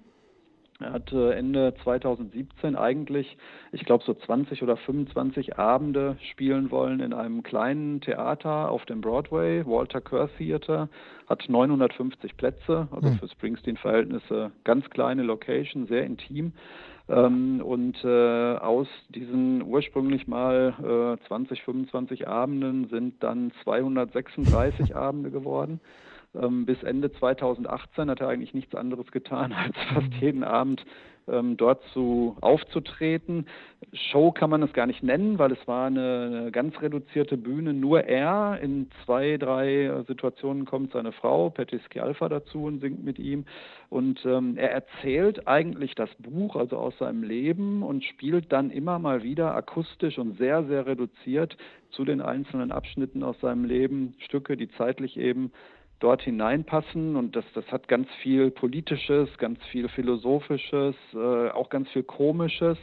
er 0.81 0.93
hat 0.93 1.13
Ende 1.13 1.75
2017 1.83 2.77
eigentlich, 2.77 3.37
ich 3.73 3.85
glaube, 3.85 4.05
so 4.05 4.13
20 4.13 4.63
oder 4.63 4.77
25 4.77 5.59
Abende 5.59 6.17
spielen 6.33 6.71
wollen 6.71 7.01
in 7.01 7.13
einem 7.13 7.43
kleinen 7.43 8.01
Theater 8.01 8.71
auf 8.71 8.85
dem 8.85 9.01
Broadway, 9.01 9.65
Walter 9.65 10.01
Kerr 10.01 10.29
Theater, 10.37 10.89
hat 11.29 11.49
950 11.49 12.37
Plätze, 12.37 12.89
also 12.91 13.09
hm. 13.09 13.19
für 13.19 13.29
Springsteen-Verhältnisse 13.29 14.53
ganz 14.65 14.89
kleine 14.91 15.23
Location, 15.23 15.87
sehr 15.87 16.05
intim. 16.05 16.53
Ähm, 17.09 17.63
und 17.63 18.03
äh, 18.05 18.57
aus 18.57 18.89
diesen 19.11 19.63
ursprünglich 19.63 20.27
mal 20.27 21.17
äh, 21.23 21.27
20, 21.29 21.63
25 21.63 22.27
Abenden 22.27 22.89
sind 22.89 23.23
dann 23.23 23.53
236 23.63 24.97
Abende 24.97 25.31
geworden. 25.31 25.81
Ähm, 26.41 26.67
bis 26.67 26.83
Ende 26.83 27.13
2018 27.13 28.11
hat 28.11 28.21
er 28.21 28.29
eigentlich 28.29 28.55
nichts 28.55 28.75
anderes 28.75 29.11
getan, 29.11 29.53
als 29.53 29.77
fast 29.93 30.13
jeden 30.21 30.45
Abend 30.45 30.85
ähm, 31.29 31.57
dort 31.57 31.83
zu 31.93 32.37
aufzutreten. 32.41 33.47
Show 33.93 34.31
kann 34.33 34.51
man 34.51 34.63
es 34.63 34.73
gar 34.73 34.87
nicht 34.87 35.03
nennen, 35.03 35.39
weil 35.39 35.53
es 35.53 35.67
war 35.67 35.87
eine, 35.87 36.41
eine, 36.41 36.53
ganz 36.53 36.81
reduzierte 36.81 37.37
Bühne. 37.37 37.73
Nur 37.73 38.05
er. 38.05 38.59
In 38.61 38.89
zwei, 39.05 39.37
drei 39.37 40.05
Situationen 40.07 40.65
kommt 40.65 40.93
seine 40.93 41.13
Frau, 41.13 41.51
Patty 41.51 41.81
Scialfa, 41.81 42.29
dazu 42.29 42.65
und 42.65 42.81
singt 42.81 43.05
mit 43.05 43.19
ihm. 43.19 43.45
Und 43.89 44.25
ähm, 44.25 44.57
er 44.57 44.73
erzählt 44.73 45.47
eigentlich 45.47 45.95
das 45.95 46.11
Buch, 46.19 46.57
also 46.57 46.77
aus 46.77 46.97
seinem 46.99 47.23
Leben, 47.23 47.83
und 47.83 48.05
spielt 48.05 48.53
dann 48.53 48.71
immer 48.71 48.99
mal 48.99 49.23
wieder 49.23 49.55
akustisch 49.55 50.19
und 50.19 50.39
sehr, 50.39 50.65
sehr 50.65 50.87
reduziert 50.87 51.57
zu 51.91 52.05
den 52.05 52.21
einzelnen 52.21 52.73
Abschnitten 52.73 53.23
aus 53.23 53.41
seinem 53.41 53.65
Leben 53.65 54.15
Stücke, 54.19 54.57
die 54.57 54.69
zeitlich 54.69 55.17
eben 55.17 55.53
dort 56.01 56.23
hineinpassen 56.23 57.17
und 57.17 57.37
das, 57.37 57.45
das 57.55 57.71
hat 57.73 57.89
ganz 57.89 58.09
viel 58.23 58.51
Politisches, 58.51 59.29
ganz 59.39 59.59
viel 59.67 59.89
Philosophisches, 59.89 60.95
äh, 61.15 61.51
auch 61.51 61.71
ganz 61.71 61.89
viel 61.91 62.03
Komisches. 62.03 62.79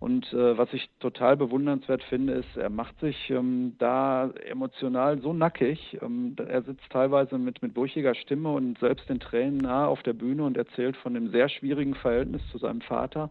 Und 0.00 0.30
äh, 0.34 0.58
was 0.58 0.70
ich 0.72 0.90
total 1.00 1.36
bewundernswert 1.36 2.02
finde, 2.02 2.34
ist, 2.34 2.56
er 2.56 2.68
macht 2.68 2.98
sich 3.00 3.30
ähm, 3.30 3.74
da 3.78 4.28
emotional 4.44 5.18
so 5.20 5.32
nackig. 5.32 5.96
Ähm, 6.02 6.36
er 6.46 6.62
sitzt 6.62 6.84
teilweise 6.90 7.38
mit, 7.38 7.62
mit 7.62 7.72
brüchiger 7.72 8.14
Stimme 8.14 8.50
und 8.50 8.78
selbst 8.80 9.08
den 9.08 9.20
Tränen 9.20 9.58
nah 9.58 9.86
auf 9.86 10.02
der 10.02 10.12
Bühne 10.12 10.44
und 10.44 10.58
erzählt 10.58 10.96
von 10.98 11.14
dem 11.14 11.30
sehr 11.30 11.48
schwierigen 11.48 11.94
Verhältnis 11.94 12.42
zu 12.50 12.58
seinem 12.58 12.82
Vater. 12.82 13.30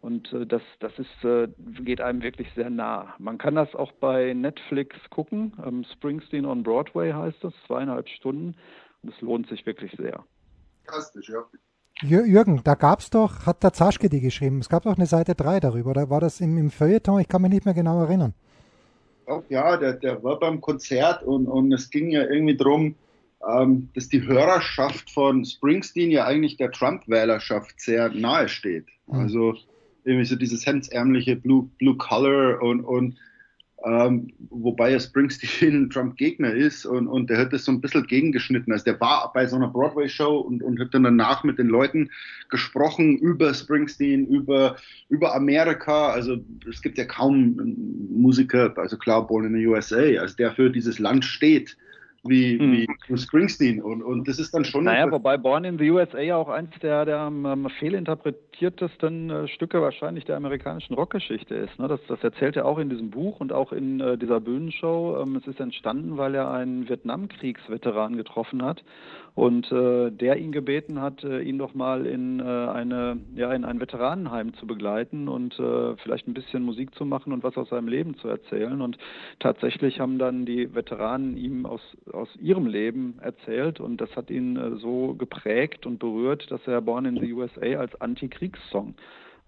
Und 0.00 0.32
äh, 0.32 0.46
das, 0.46 0.62
das 0.78 0.92
ist, 0.98 1.24
äh, 1.24 1.48
geht 1.82 2.00
einem 2.00 2.22
wirklich 2.22 2.48
sehr 2.54 2.70
nah. 2.70 3.14
Man 3.18 3.38
kann 3.38 3.54
das 3.54 3.74
auch 3.74 3.92
bei 3.92 4.32
Netflix 4.32 4.96
gucken. 5.10 5.52
Ähm, 5.64 5.84
Springsteen 5.92 6.46
on 6.46 6.62
Broadway 6.62 7.12
heißt 7.12 7.44
es, 7.44 7.52
zweieinhalb 7.66 8.08
Stunden. 8.08 8.56
Und 9.02 9.14
es 9.14 9.20
lohnt 9.20 9.48
sich 9.48 9.66
wirklich 9.66 9.92
sehr. 9.96 10.24
Fantastisch, 10.86 11.28
ja. 11.28 11.44
Jürgen, 12.02 12.62
da 12.64 12.76
gab 12.76 13.00
es 13.00 13.10
doch, 13.10 13.44
hat 13.44 13.62
der 13.62 13.74
Zaschke 13.74 14.08
die 14.08 14.20
geschrieben, 14.20 14.60
es 14.60 14.70
gab 14.70 14.84
doch 14.84 14.96
eine 14.96 15.04
Seite 15.04 15.34
3 15.34 15.60
darüber, 15.60 15.90
oder 15.90 16.08
war 16.08 16.20
das 16.20 16.40
im, 16.40 16.56
im 16.56 16.70
Feuilleton? 16.70 17.20
Ich 17.20 17.28
kann 17.28 17.42
mich 17.42 17.50
nicht 17.50 17.66
mehr 17.66 17.74
genau 17.74 18.00
erinnern. 18.00 18.32
Ja, 19.48 19.76
der, 19.76 19.92
der 19.92 20.22
war 20.24 20.38
beim 20.38 20.60
Konzert 20.60 21.22
und, 21.22 21.46
und 21.46 21.70
es 21.72 21.90
ging 21.90 22.10
ja 22.10 22.22
irgendwie 22.22 22.56
darum, 22.56 22.96
ähm, 23.46 23.88
dass 23.94 24.08
die 24.08 24.26
Hörerschaft 24.26 25.10
von 25.10 25.44
Springsteen 25.44 26.10
ja 26.10 26.24
eigentlich 26.24 26.56
der 26.56 26.72
Trump-Wählerschaft 26.72 27.80
sehr 27.80 28.08
nahe 28.08 28.48
steht. 28.48 28.86
Mhm. 29.06 29.20
Also 29.20 29.54
irgendwie 30.04 30.26
so 30.26 30.36
dieses 30.36 30.66
hemdsärmliche 30.66 31.36
Blue, 31.36 31.70
Blue 31.78 31.96
Color 31.96 32.62
und, 32.62 32.80
und 32.80 33.16
ähm, 33.84 34.32
wobei 34.50 34.92
er 34.92 35.00
Springsteen 35.00 35.88
Trump-Gegner 35.90 36.52
ist 36.52 36.84
und, 36.84 37.08
und 37.08 37.30
der 37.30 37.38
hat 37.38 37.52
das 37.52 37.64
so 37.64 37.72
ein 37.72 37.80
bisschen 37.80 38.06
gegengeschnitten. 38.06 38.72
Also 38.72 38.84
der 38.84 39.00
war 39.00 39.32
bei 39.32 39.46
so 39.46 39.56
einer 39.56 39.68
Broadway-Show 39.68 40.38
und, 40.38 40.62
und 40.62 40.78
hat 40.78 40.92
dann 40.92 41.04
danach 41.04 41.44
mit 41.44 41.58
den 41.58 41.68
Leuten 41.68 42.10
gesprochen 42.50 43.16
über 43.16 43.54
Springsteen, 43.54 44.26
über, 44.26 44.76
über 45.08 45.34
Amerika. 45.34 46.10
Also 46.10 46.38
es 46.68 46.82
gibt 46.82 46.98
ja 46.98 47.06
kaum 47.06 47.76
Musiker, 48.10 48.76
also 48.76 48.98
klar, 48.98 49.26
Born 49.26 49.46
in 49.46 49.54
the 49.54 49.66
USA, 49.66 50.20
also 50.20 50.36
der 50.36 50.52
für 50.52 50.70
dieses 50.70 50.98
Land 50.98 51.24
steht 51.24 51.76
wie, 52.24 52.58
hm. 52.58 52.72
wie 52.72 52.86
Bruce 53.06 53.22
Springsteen. 53.22 53.80
Und, 53.80 54.02
und 54.02 54.28
das 54.28 54.38
ist 54.38 54.52
dann 54.52 54.64
schon. 54.64 54.84
Naja, 54.84 55.10
wobei 55.10 55.36
Born 55.36 55.64
in 55.64 55.78
the 55.78 55.90
USA 55.90 56.20
ja 56.20 56.36
auch 56.36 56.48
eins 56.48 56.70
der, 56.82 57.04
der 57.04 57.26
um, 57.26 57.68
fehlinterpretiertesten 57.78 59.30
äh, 59.30 59.48
Stücke 59.48 59.80
wahrscheinlich 59.80 60.24
der 60.24 60.36
amerikanischen 60.36 60.94
Rockgeschichte 60.94 61.54
ist. 61.54 61.78
Ne? 61.78 61.88
Das, 61.88 62.00
das 62.08 62.22
erzählt 62.22 62.56
er 62.56 62.66
auch 62.66 62.78
in 62.78 62.90
diesem 62.90 63.10
Buch 63.10 63.40
und 63.40 63.52
auch 63.52 63.72
in 63.72 64.00
äh, 64.00 64.18
dieser 64.18 64.40
Bühnenshow. 64.40 65.22
Ähm, 65.22 65.36
es 65.36 65.46
ist 65.46 65.60
entstanden, 65.60 66.18
weil 66.18 66.34
er 66.34 66.50
einen 66.50 66.88
Vietnamkriegsveteran 66.88 68.16
getroffen 68.16 68.62
hat 68.62 68.82
und 69.34 69.70
äh, 69.72 70.10
der 70.10 70.36
ihn 70.36 70.52
gebeten 70.52 71.00
hat, 71.00 71.24
äh, 71.24 71.40
ihn 71.40 71.58
doch 71.58 71.74
mal 71.74 72.06
in 72.06 72.40
äh, 72.40 72.42
eine 72.42 73.18
ja 73.34 73.52
in 73.52 73.64
ein 73.64 73.80
Veteranenheim 73.80 74.54
zu 74.54 74.66
begleiten 74.66 75.28
und 75.28 75.58
äh, 75.58 75.96
vielleicht 75.96 76.26
ein 76.26 76.34
bisschen 76.34 76.62
Musik 76.62 76.94
zu 76.94 77.04
machen 77.04 77.32
und 77.32 77.42
was 77.42 77.56
aus 77.56 77.68
seinem 77.68 77.88
Leben 77.88 78.16
zu 78.16 78.28
erzählen 78.28 78.80
und 78.80 78.98
tatsächlich 79.38 80.00
haben 80.00 80.18
dann 80.18 80.44
die 80.44 80.74
Veteranen 80.74 81.36
ihm 81.36 81.64
aus 81.64 81.80
aus 82.12 82.28
ihrem 82.36 82.66
Leben 82.66 83.18
erzählt 83.20 83.80
und 83.80 84.00
das 84.00 84.14
hat 84.16 84.30
ihn 84.30 84.56
äh, 84.56 84.76
so 84.76 85.14
geprägt 85.14 85.86
und 85.86 85.98
berührt, 85.98 86.50
dass 86.50 86.60
er 86.66 86.80
Born 86.80 87.04
in 87.04 87.20
the 87.20 87.32
USA 87.32 87.78
als 87.78 88.00
Antikriegssong 88.00 88.94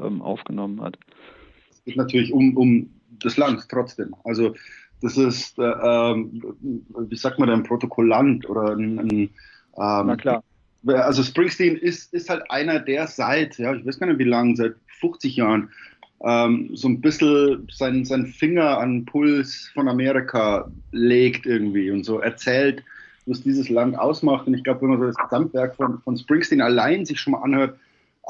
ähm, 0.00 0.22
aufgenommen 0.22 0.80
hat. 0.80 0.98
Es 1.70 1.84
geht 1.84 1.96
natürlich 1.96 2.32
um 2.32 2.56
um 2.56 2.90
das 3.22 3.36
Land 3.36 3.66
trotzdem. 3.68 4.14
Also 4.24 4.54
das 5.00 5.16
ist, 5.16 5.58
äh, 5.58 5.62
ähm, 5.62 6.42
wie 7.08 7.16
sagt 7.16 7.38
man, 7.38 7.50
ein 7.50 7.64
Protokollant 7.64 8.48
oder 8.48 8.76
ein, 8.76 8.98
ein 8.98 9.10
ähm, 9.10 9.30
Na 9.76 10.16
klar. 10.16 10.44
Also 10.86 11.22
Springsteen 11.22 11.76
ist, 11.76 12.12
ist 12.12 12.28
halt 12.28 12.48
einer, 12.50 12.80
der 12.80 13.06
seit, 13.06 13.56
ja, 13.58 13.72
ich 13.74 13.86
weiß 13.86 14.00
gar 14.00 14.08
nicht 14.08 14.18
wie 14.18 14.24
lange, 14.24 14.56
seit 14.56 14.74
50 15.00 15.36
Jahren, 15.36 15.70
ähm, 16.24 16.70
so 16.74 16.88
ein 16.88 17.00
bisschen 17.00 17.66
seinen 17.70 18.04
sein 18.04 18.26
Finger 18.26 18.78
an 18.78 18.92
den 18.92 19.04
Puls 19.04 19.70
von 19.74 19.88
Amerika 19.88 20.70
legt 20.92 21.46
irgendwie 21.46 21.90
und 21.90 22.04
so 22.04 22.20
erzählt, 22.20 22.82
was 23.26 23.42
dieses 23.42 23.68
Land 23.68 23.98
ausmacht. 23.98 24.46
Und 24.46 24.54
ich 24.54 24.64
glaube, 24.64 24.82
wenn 24.82 24.90
man 24.90 25.00
so 25.00 25.06
das 25.06 25.16
Gesamtwerk 25.16 25.76
von, 25.76 26.00
von 26.00 26.16
Springsteen 26.16 26.60
allein 26.60 27.04
sich 27.04 27.20
schon 27.20 27.32
mal 27.32 27.42
anhört, 27.42 27.76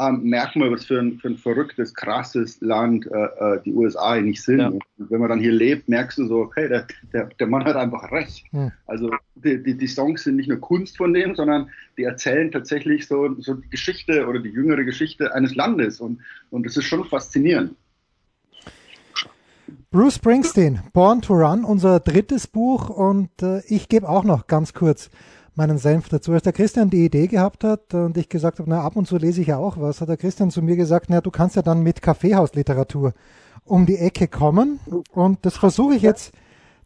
ähm, 0.01 0.23
merkt 0.23 0.57
man, 0.57 0.71
was 0.73 0.87
für 0.87 0.99
ein, 0.99 1.19
für 1.19 1.29
ein 1.29 1.37
verrücktes, 1.37 1.95
krasses 1.95 2.59
Land 2.63 3.07
äh, 3.13 3.25
äh 3.57 3.61
die 3.63 3.75
USA 3.75 4.13
eigentlich 4.13 4.43
sind. 4.43 4.61
Ja. 4.61 4.69
Und 4.69 4.83
wenn 4.97 5.21
man 5.21 5.29
dann 5.29 5.41
hier 5.41 5.53
lebt, 5.53 5.87
merkst 5.87 6.17
du 6.17 6.27
so, 6.27 6.37
okay, 6.39 6.67
der, 6.67 6.87
der, 7.13 7.27
der 7.39 7.47
Mann 7.47 7.65
hat 7.65 7.77
einfach 7.77 8.11
recht. 8.11 8.47
Ja. 8.53 8.73
Also 8.87 9.11
die, 9.35 9.63
die, 9.63 9.77
die, 9.77 9.87
Songs 9.87 10.25
sind 10.25 10.37
nicht 10.37 10.49
nur 10.49 10.61
Kunst 10.61 10.97
von 10.97 11.13
dem, 11.13 11.35
sondern 11.35 11.69
die 11.99 12.05
erzählen 12.05 12.51
tatsächlich 12.51 13.07
so, 13.07 13.39
so 13.41 13.55
die 13.55 13.69
Geschichte 13.69 14.27
oder 14.27 14.39
die 14.39 14.49
jüngere 14.49 14.85
Geschichte 14.85 15.35
eines 15.35 15.55
Landes. 15.55 16.01
Und, 16.01 16.21
und 16.51 16.65
das 16.65 16.79
ist 16.79 16.87
schon 16.87 17.05
faszinierend. 17.05 17.75
Bruce 19.91 20.15
Springsteen, 20.17 20.81
Born 20.93 21.23
to 21.23 21.35
Run, 21.35 21.65
unser 21.65 22.01
drittes 22.01 22.47
Buch. 22.47 22.89
Und 22.89 23.43
äh, 23.43 23.61
ich 23.67 23.89
gebe 23.89 24.09
auch 24.09 24.25
noch 24.25 24.47
ganz 24.47 24.73
kurz 24.73 25.11
meinen 25.55 25.79
Senf 25.79 26.09
dazu. 26.09 26.33
Als 26.33 26.43
der 26.43 26.53
Christian 26.53 26.91
die 26.91 27.05
Idee 27.05 27.27
gehabt 27.27 27.65
hat 27.65 27.93
und 27.95 28.17
ich 28.17 28.29
gesagt 28.29 28.59
habe, 28.59 28.71
na 28.71 28.83
ab 28.83 28.97
und 28.97 29.07
zu 29.07 29.17
lese 29.17 29.43
ich 29.43 29.49
ja 29.49 29.59
auch 29.59 29.79
was, 29.79 30.01
hat 30.01 30.09
der 30.09 30.17
Christian 30.17 30.51
zu 30.51 30.63
mir 30.63 30.77
gesagt, 30.77 31.07
na 31.09 31.21
du 31.21 31.31
kannst 31.31 31.57
ja 31.57 31.63
dann 31.63 31.83
mit 31.83 32.01
Kaffeehausliteratur 32.01 33.13
um 33.65 33.87
die 33.87 33.99
Ecke 33.99 34.29
kommen. 34.29 34.81
Und 35.13 35.45
das 35.45 35.57
versuche 35.57 35.95
ich 35.95 36.03
jetzt 36.03 36.33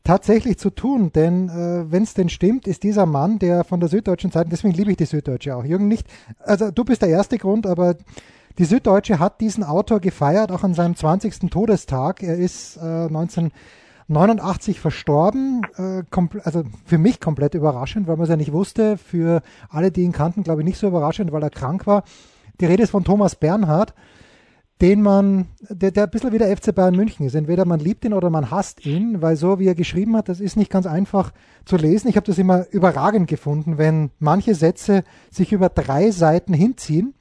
tatsächlich 0.05 0.59
zu 0.59 0.70
tun, 0.70 1.11
denn 1.12 1.49
äh, 1.49 1.90
wenn 1.90 2.05
es 2.05 2.14
denn 2.14 2.29
stimmt, 2.29 2.68
ist 2.68 2.85
dieser 2.85 3.07
Mann, 3.07 3.40
der 3.40 3.64
von 3.64 3.81
der 3.81 3.88
Süddeutschen 3.88 4.31
Zeitung, 4.31 4.51
deswegen 4.51 4.75
liebe 4.75 4.92
ich 4.92 4.96
die 4.96 5.05
Süddeutsche 5.05 5.57
auch, 5.57 5.64
Jürgen 5.64 5.88
nicht, 5.88 6.07
also 6.38 6.70
du 6.70 6.85
bist 6.85 7.03
der 7.03 7.09
erste 7.09 7.38
Grund, 7.38 7.66
aber 7.66 7.96
die 8.58 8.64
Süddeutsche 8.64 9.18
hat 9.18 9.40
diesen 9.40 9.64
Autor 9.64 10.00
gefeiert, 10.00 10.50
auch 10.50 10.62
an 10.62 10.74
seinem 10.74 10.96
20. 10.96 11.50
Todestag. 11.50 12.22
Er 12.22 12.36
ist 12.36 12.78
äh, 12.78 13.06
1989 13.06 14.80
verstorben, 14.80 15.62
äh, 15.76 16.02
also 16.42 16.64
für 16.84 16.98
mich 16.98 17.20
komplett 17.20 17.54
überraschend, 17.54 18.06
weil 18.06 18.16
man 18.16 18.24
es 18.24 18.30
ja 18.30 18.36
nicht 18.36 18.52
wusste, 18.52 18.96
für 18.96 19.42
alle, 19.68 19.90
die 19.90 20.02
ihn 20.02 20.12
kannten, 20.12 20.42
glaube 20.42 20.62
ich 20.62 20.66
nicht 20.66 20.78
so 20.78 20.88
überraschend, 20.88 21.32
weil 21.32 21.42
er 21.42 21.50
krank 21.50 21.86
war. 21.86 22.04
Die 22.60 22.66
Rede 22.66 22.82
ist 22.82 22.90
von 22.90 23.04
Thomas 23.04 23.34
Bernhard, 23.34 23.92
den 24.80 25.02
man, 25.02 25.48
der, 25.68 25.90
der 25.90 26.04
ein 26.04 26.10
bisschen 26.10 26.32
wie 26.32 26.38
der 26.38 26.54
FC 26.54 26.74
Bayern 26.74 26.96
München 26.96 27.26
ist. 27.26 27.34
Entweder 27.34 27.66
man 27.66 27.80
liebt 27.80 28.06
ihn 28.06 28.14
oder 28.14 28.30
man 28.30 28.50
hasst 28.50 28.86
ihn, 28.86 29.20
weil 29.20 29.36
so 29.36 29.58
wie 29.58 29.66
er 29.66 29.74
geschrieben 29.74 30.16
hat, 30.16 30.30
das 30.30 30.40
ist 30.40 30.56
nicht 30.56 30.70
ganz 30.70 30.86
einfach 30.86 31.32
zu 31.66 31.76
lesen. 31.76 32.08
Ich 32.08 32.16
habe 32.16 32.26
das 32.26 32.38
immer 32.38 32.66
überragend 32.70 33.28
gefunden, 33.28 33.76
wenn 33.76 34.10
manche 34.18 34.54
Sätze 34.54 35.04
sich 35.30 35.52
über 35.52 35.68
drei 35.68 36.10
Seiten 36.10 36.54
hinziehen 36.54 37.14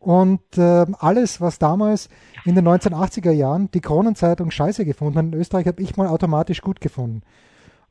und 0.00 0.40
äh, 0.56 0.86
alles, 0.98 1.40
was 1.40 1.58
damals 1.58 2.08
in 2.44 2.56
den 2.56 2.66
1980er 2.66 3.30
Jahren 3.30 3.70
die 3.70 3.80
Kronenzeitung 3.80 4.50
scheiße 4.50 4.84
gefunden 4.84 5.18
hat 5.18 5.24
in 5.26 5.34
Österreich, 5.34 5.66
habe 5.66 5.82
ich 5.82 5.96
mal 5.96 6.08
automatisch 6.08 6.62
gut 6.62 6.80
gefunden. 6.80 7.22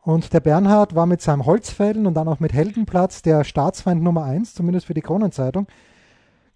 Und 0.01 0.33
der 0.33 0.39
Bernhard 0.39 0.95
war 0.95 1.05
mit 1.05 1.21
seinem 1.21 1.45
Holzfällen 1.45 2.07
und 2.07 2.15
dann 2.15 2.27
auch 2.27 2.39
mit 2.39 2.51
Heldenplatz 2.51 3.21
der 3.21 3.43
Staatsfeind 3.43 4.01
Nummer 4.01 4.23
eins, 4.23 4.53
zumindest 4.53 4.87
für 4.87 4.93
die 4.93 5.01
Kronenzeitung 5.01 5.67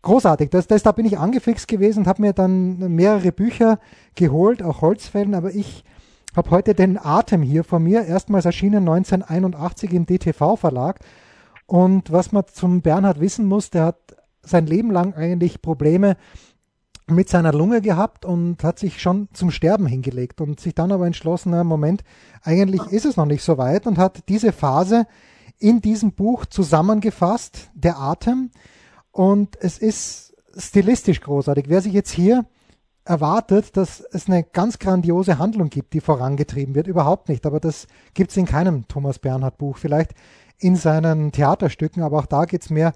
großartig. 0.04 0.52
Das, 0.52 0.68
das, 0.68 0.84
da 0.84 0.92
bin 0.92 1.06
ich 1.06 1.18
angefixt 1.18 1.68
gewesen 1.68 2.00
und 2.00 2.08
habe 2.08 2.22
mir 2.22 2.34
dann 2.34 2.78
mehrere 2.94 3.32
Bücher 3.32 3.80
geholt, 4.13 4.62
auch 4.62 4.82
Holzfällen, 4.82 5.34
aber 5.34 5.54
ich 5.56 5.84
habe 6.36 6.52
heute 6.52 6.76
den 6.76 7.04
Atem 7.04 7.42
hier 7.42 7.63
vor 7.63 7.80
mir, 7.80 8.06
erstmals 8.06 8.46
erschienen 8.46 8.88
1981 8.88 9.94
im 9.94 10.06
DTV 10.06 10.56
Verlag. 10.56 11.00
Und 11.66 12.12
was 12.12 12.32
man 12.32 12.44
zum 12.52 12.82
Bernhard 12.82 13.20
wissen 13.20 13.46
muss, 13.46 13.70
der 13.70 13.86
hat 13.86 13.98
sein 14.43 14.67
Leben 14.67 14.91
lang 14.91 15.13
eigentlich 15.13 15.62
Probleme 15.62 16.17
mit 17.08 17.29
seiner 17.29 17.51
Lunge 17.51 17.82
gehabt 17.82 18.25
und 18.25 18.63
hat 18.63 18.79
sich 18.79 19.01
schon 19.01 19.27
zum 19.34 19.51
Sterben 19.51 19.86
hingelegt 19.86 20.39
und 20.39 20.60
sich 20.60 20.73
dann 20.73 20.91
aber 20.91 21.06
entschlossen, 21.06 21.51
na 21.51 21.63
Moment, 21.63 22.03
eigentlich 22.43 22.82
ist 22.88 23.06
es 23.06 23.17
noch 23.17 23.25
nicht 23.25 23.43
so 23.43 23.58
weit 23.58 23.88
und 23.88 23.97
hat 23.97 24.29
diese 24.29 24.53
Phase 24.53 25.06
in 25.60 25.82
diesem 25.82 26.13
Buch 26.13 26.45
zusammengefasst, 26.45 27.69
der 27.73 27.99
Atem, 27.99 28.51
und 29.13 29.58
es 29.62 29.77
ist 29.77 30.34
stilistisch 30.58 31.21
großartig. 31.21 31.65
Wer 31.67 31.82
sich 31.82 31.93
jetzt 31.93 32.12
hier 32.12 32.45
erwartet, 33.06 33.77
dass 33.77 34.01
es 34.12 34.27
eine 34.27 34.43
ganz 34.43 34.79
grandiose 34.79 35.38
Handlung 35.38 35.69
gibt, 35.69 35.93
die 35.93 36.01
vorangetrieben 36.01 36.73
wird, 36.73 36.88
überhaupt 36.88 37.29
nicht. 37.29 37.45
Aber 37.45 37.60
das 37.60 37.88
gibt 38.13 38.32
es 38.32 38.38
in 38.38 38.45
keinem 38.45 38.88
Thomas 38.88 39.19
Bernhard 39.19 39.58
Buch. 39.58 39.77
Vielleicht 39.77 40.15
in 40.58 40.75
seinen 40.75 41.32
Theaterstücken, 41.32 42.01
aber 42.01 42.19
auch 42.19 42.25
da 42.25 42.45
geht 42.45 42.63
es 42.63 42.69
mehr 42.69 42.93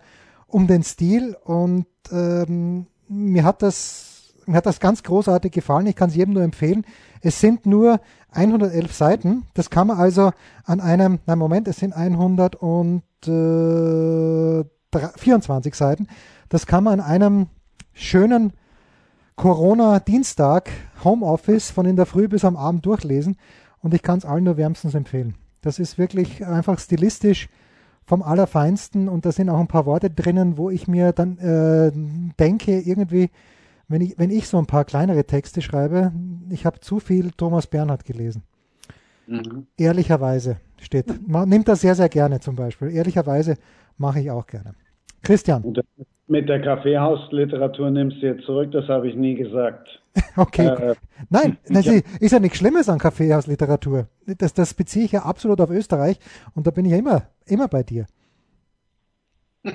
um 0.47 0.67
den 0.67 0.83
Stil 0.83 1.35
und 1.43 1.87
ähm, 2.11 2.87
mir 3.07 3.43
hat 3.43 3.61
das 3.61 4.17
mir 4.47 4.55
hat 4.57 4.65
das 4.65 4.79
ganz 4.79 5.03
großartig 5.03 5.51
gefallen. 5.51 5.87
Ich 5.87 5.95
kann 5.95 6.09
es 6.09 6.15
jedem 6.15 6.33
nur 6.33 6.43
empfehlen. 6.43 6.85
Es 7.21 7.41
sind 7.41 7.65
nur 7.65 7.99
111 8.31 8.93
Seiten. 8.93 9.43
Das 9.53 9.69
kann 9.69 9.87
man 9.87 9.97
also 9.97 10.31
an 10.63 10.79
einem, 10.79 11.19
nein 11.25 11.37
Moment, 11.37 11.67
es 11.67 11.77
sind 11.77 11.93
100 11.93 12.55
und 12.55 13.03
äh, 13.25 14.63
24 15.17 15.75
Seiten. 15.75 16.07
Das 16.47 16.65
kann 16.65 16.85
man 16.85 17.01
an 17.01 17.05
einem 17.05 17.47
schönen 17.93 18.53
Corona-Dienstag 19.35 20.69
Homeoffice 21.03 21.69
von 21.69 21.85
in 21.85 21.95
der 21.95 22.05
Früh 22.05 22.27
bis 22.27 22.45
am 22.45 22.55
Abend 22.55 22.85
durchlesen 22.85 23.37
und 23.81 23.93
ich 23.93 24.01
kann 24.01 24.17
es 24.17 24.25
allen 24.25 24.45
nur 24.45 24.57
wärmstens 24.57 24.95
empfehlen. 24.95 25.35
Das 25.61 25.77
ist 25.77 25.97
wirklich 25.97 26.45
einfach 26.45 26.79
stilistisch 26.79 27.49
vom 28.07 28.23
Allerfeinsten 28.23 29.09
und 29.09 29.25
da 29.25 29.33
sind 29.33 29.49
auch 29.49 29.59
ein 29.59 29.67
paar 29.67 29.85
Worte 29.85 30.09
drinnen, 30.09 30.57
wo 30.57 30.69
ich 30.69 30.87
mir 30.87 31.11
dann 31.11 31.37
äh, 31.39 31.91
denke, 32.39 32.79
irgendwie, 32.79 33.29
wenn 33.89 34.01
ich, 34.01 34.17
wenn 34.17 34.31
ich 34.31 34.47
so 34.47 34.57
ein 34.57 34.65
paar 34.65 34.85
kleinere 34.85 35.25
Texte 35.25 35.61
schreibe, 35.61 36.13
ich 36.49 36.65
habe 36.65 36.79
zu 36.79 37.01
viel 37.01 37.31
Thomas 37.31 37.67
Bernhard 37.67 38.05
gelesen. 38.05 38.43
Mhm. 39.27 39.67
Ehrlicherweise 39.77 40.57
steht. 40.79 41.27
Man 41.27 41.49
nimmt 41.49 41.67
das 41.67 41.81
sehr, 41.81 41.95
sehr 41.95 42.07
gerne 42.07 42.39
zum 42.39 42.55
Beispiel. 42.55 42.91
Ehrlicherweise 42.91 43.57
mache 43.97 44.21
ich 44.21 44.31
auch 44.31 44.47
gerne. 44.47 44.73
Christian. 45.21 45.75
Mit 46.27 46.49
der 46.49 46.61
Kaffeehausliteratur 46.61 47.89
nimmst 47.89 48.21
du 48.21 48.27
jetzt 48.27 48.45
zurück, 48.45 48.71
das 48.71 48.87
habe 48.87 49.07
ich 49.07 49.15
nie 49.15 49.35
gesagt. 49.35 49.87
okay. 50.35 50.67
Äh, 50.67 50.95
Nein, 51.29 51.57
das 51.67 51.87
ist 51.87 52.31
ja 52.31 52.39
nichts 52.39 52.57
Schlimmes 52.57 52.89
an 52.89 52.99
Kaffeehausliteratur. 52.99 54.07
Das, 54.25 54.53
das 54.53 54.73
beziehe 54.73 55.05
ich 55.05 55.13
ja 55.13 55.21
absolut 55.21 55.61
auf 55.61 55.69
Österreich 55.69 56.19
und 56.55 56.67
da 56.67 56.71
bin 56.71 56.85
ich 56.85 56.91
ja 56.91 56.97
immer, 56.97 57.23
immer 57.45 57.67
bei 57.67 57.83
dir. 57.83 58.05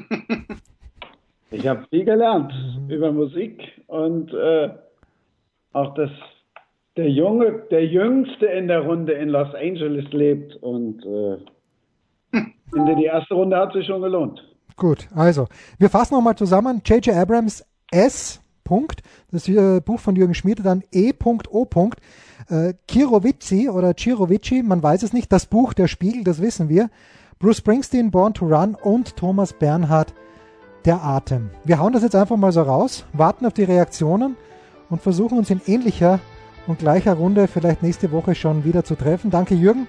ich 1.50 1.66
habe 1.66 1.86
viel 1.90 2.04
gelernt 2.04 2.52
mhm. 2.52 2.90
über 2.90 3.12
Musik 3.12 3.62
und 3.86 4.32
äh, 4.32 4.70
auch 5.72 5.94
das 5.94 6.10
der 6.96 7.10
Junge, 7.10 7.62
der 7.70 7.86
Jüngste 7.86 8.46
in 8.46 8.68
der 8.68 8.80
Runde 8.80 9.12
in 9.12 9.30
Los 9.30 9.54
Angeles 9.54 10.12
lebt 10.12 10.56
und 10.56 11.04
äh, 11.04 11.38
finde, 12.72 12.96
die 12.96 13.04
erste 13.04 13.34
Runde 13.34 13.56
hat 13.56 13.72
sich 13.72 13.86
schon 13.86 14.02
gelohnt. 14.02 14.42
Gut, 14.76 15.08
also, 15.14 15.48
wir 15.78 15.90
fassen 15.90 16.14
nochmal 16.14 16.36
zusammen. 16.36 16.82
J.J. 16.84 17.14
Abrams 17.16 17.64
S. 17.90 18.40
Punkt, 18.64 19.02
das 19.30 19.48
äh, 19.48 19.80
Buch 19.80 20.00
von 20.00 20.16
Jürgen 20.16 20.34
Schmiede, 20.34 20.62
dann 20.62 20.82
E.O. 20.92 21.90
Äh, 22.48 22.74
Kirovici 22.88 23.68
oder 23.68 23.94
Chirovici, 23.94 24.62
man 24.62 24.82
weiß 24.82 25.02
es 25.02 25.12
nicht, 25.12 25.32
das 25.32 25.46
Buch 25.46 25.74
Der 25.74 25.88
Spiegel, 25.88 26.24
das 26.24 26.40
wissen 26.40 26.68
wir. 26.68 26.90
Bruce 27.38 27.58
Springsteen, 27.58 28.10
Born 28.10 28.34
to 28.34 28.46
Run 28.46 28.74
und 28.74 29.16
Thomas 29.16 29.52
Bernhard, 29.52 30.14
Der 30.84 31.02
Atem. 31.02 31.50
Wir 31.64 31.78
hauen 31.78 31.92
das 31.92 32.02
jetzt 32.02 32.14
einfach 32.14 32.36
mal 32.36 32.52
so 32.52 32.62
raus, 32.62 33.04
warten 33.12 33.46
auf 33.46 33.52
die 33.52 33.64
Reaktionen 33.64 34.36
und 34.90 35.02
versuchen 35.02 35.38
uns 35.38 35.50
in 35.50 35.60
ähnlicher 35.66 36.20
und 36.66 36.78
gleicher 36.78 37.14
Runde 37.14 37.48
vielleicht 37.48 37.82
nächste 37.82 38.12
Woche 38.12 38.34
schon 38.34 38.64
wieder 38.64 38.84
zu 38.84 38.94
treffen. 38.94 39.30
Danke 39.30 39.54
Jürgen, 39.54 39.88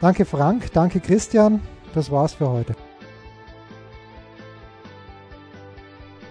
danke 0.00 0.24
Frank, 0.24 0.72
danke 0.72 1.00
Christian. 1.00 1.62
Das 1.94 2.10
war's 2.10 2.34
für 2.34 2.48
heute. 2.48 2.74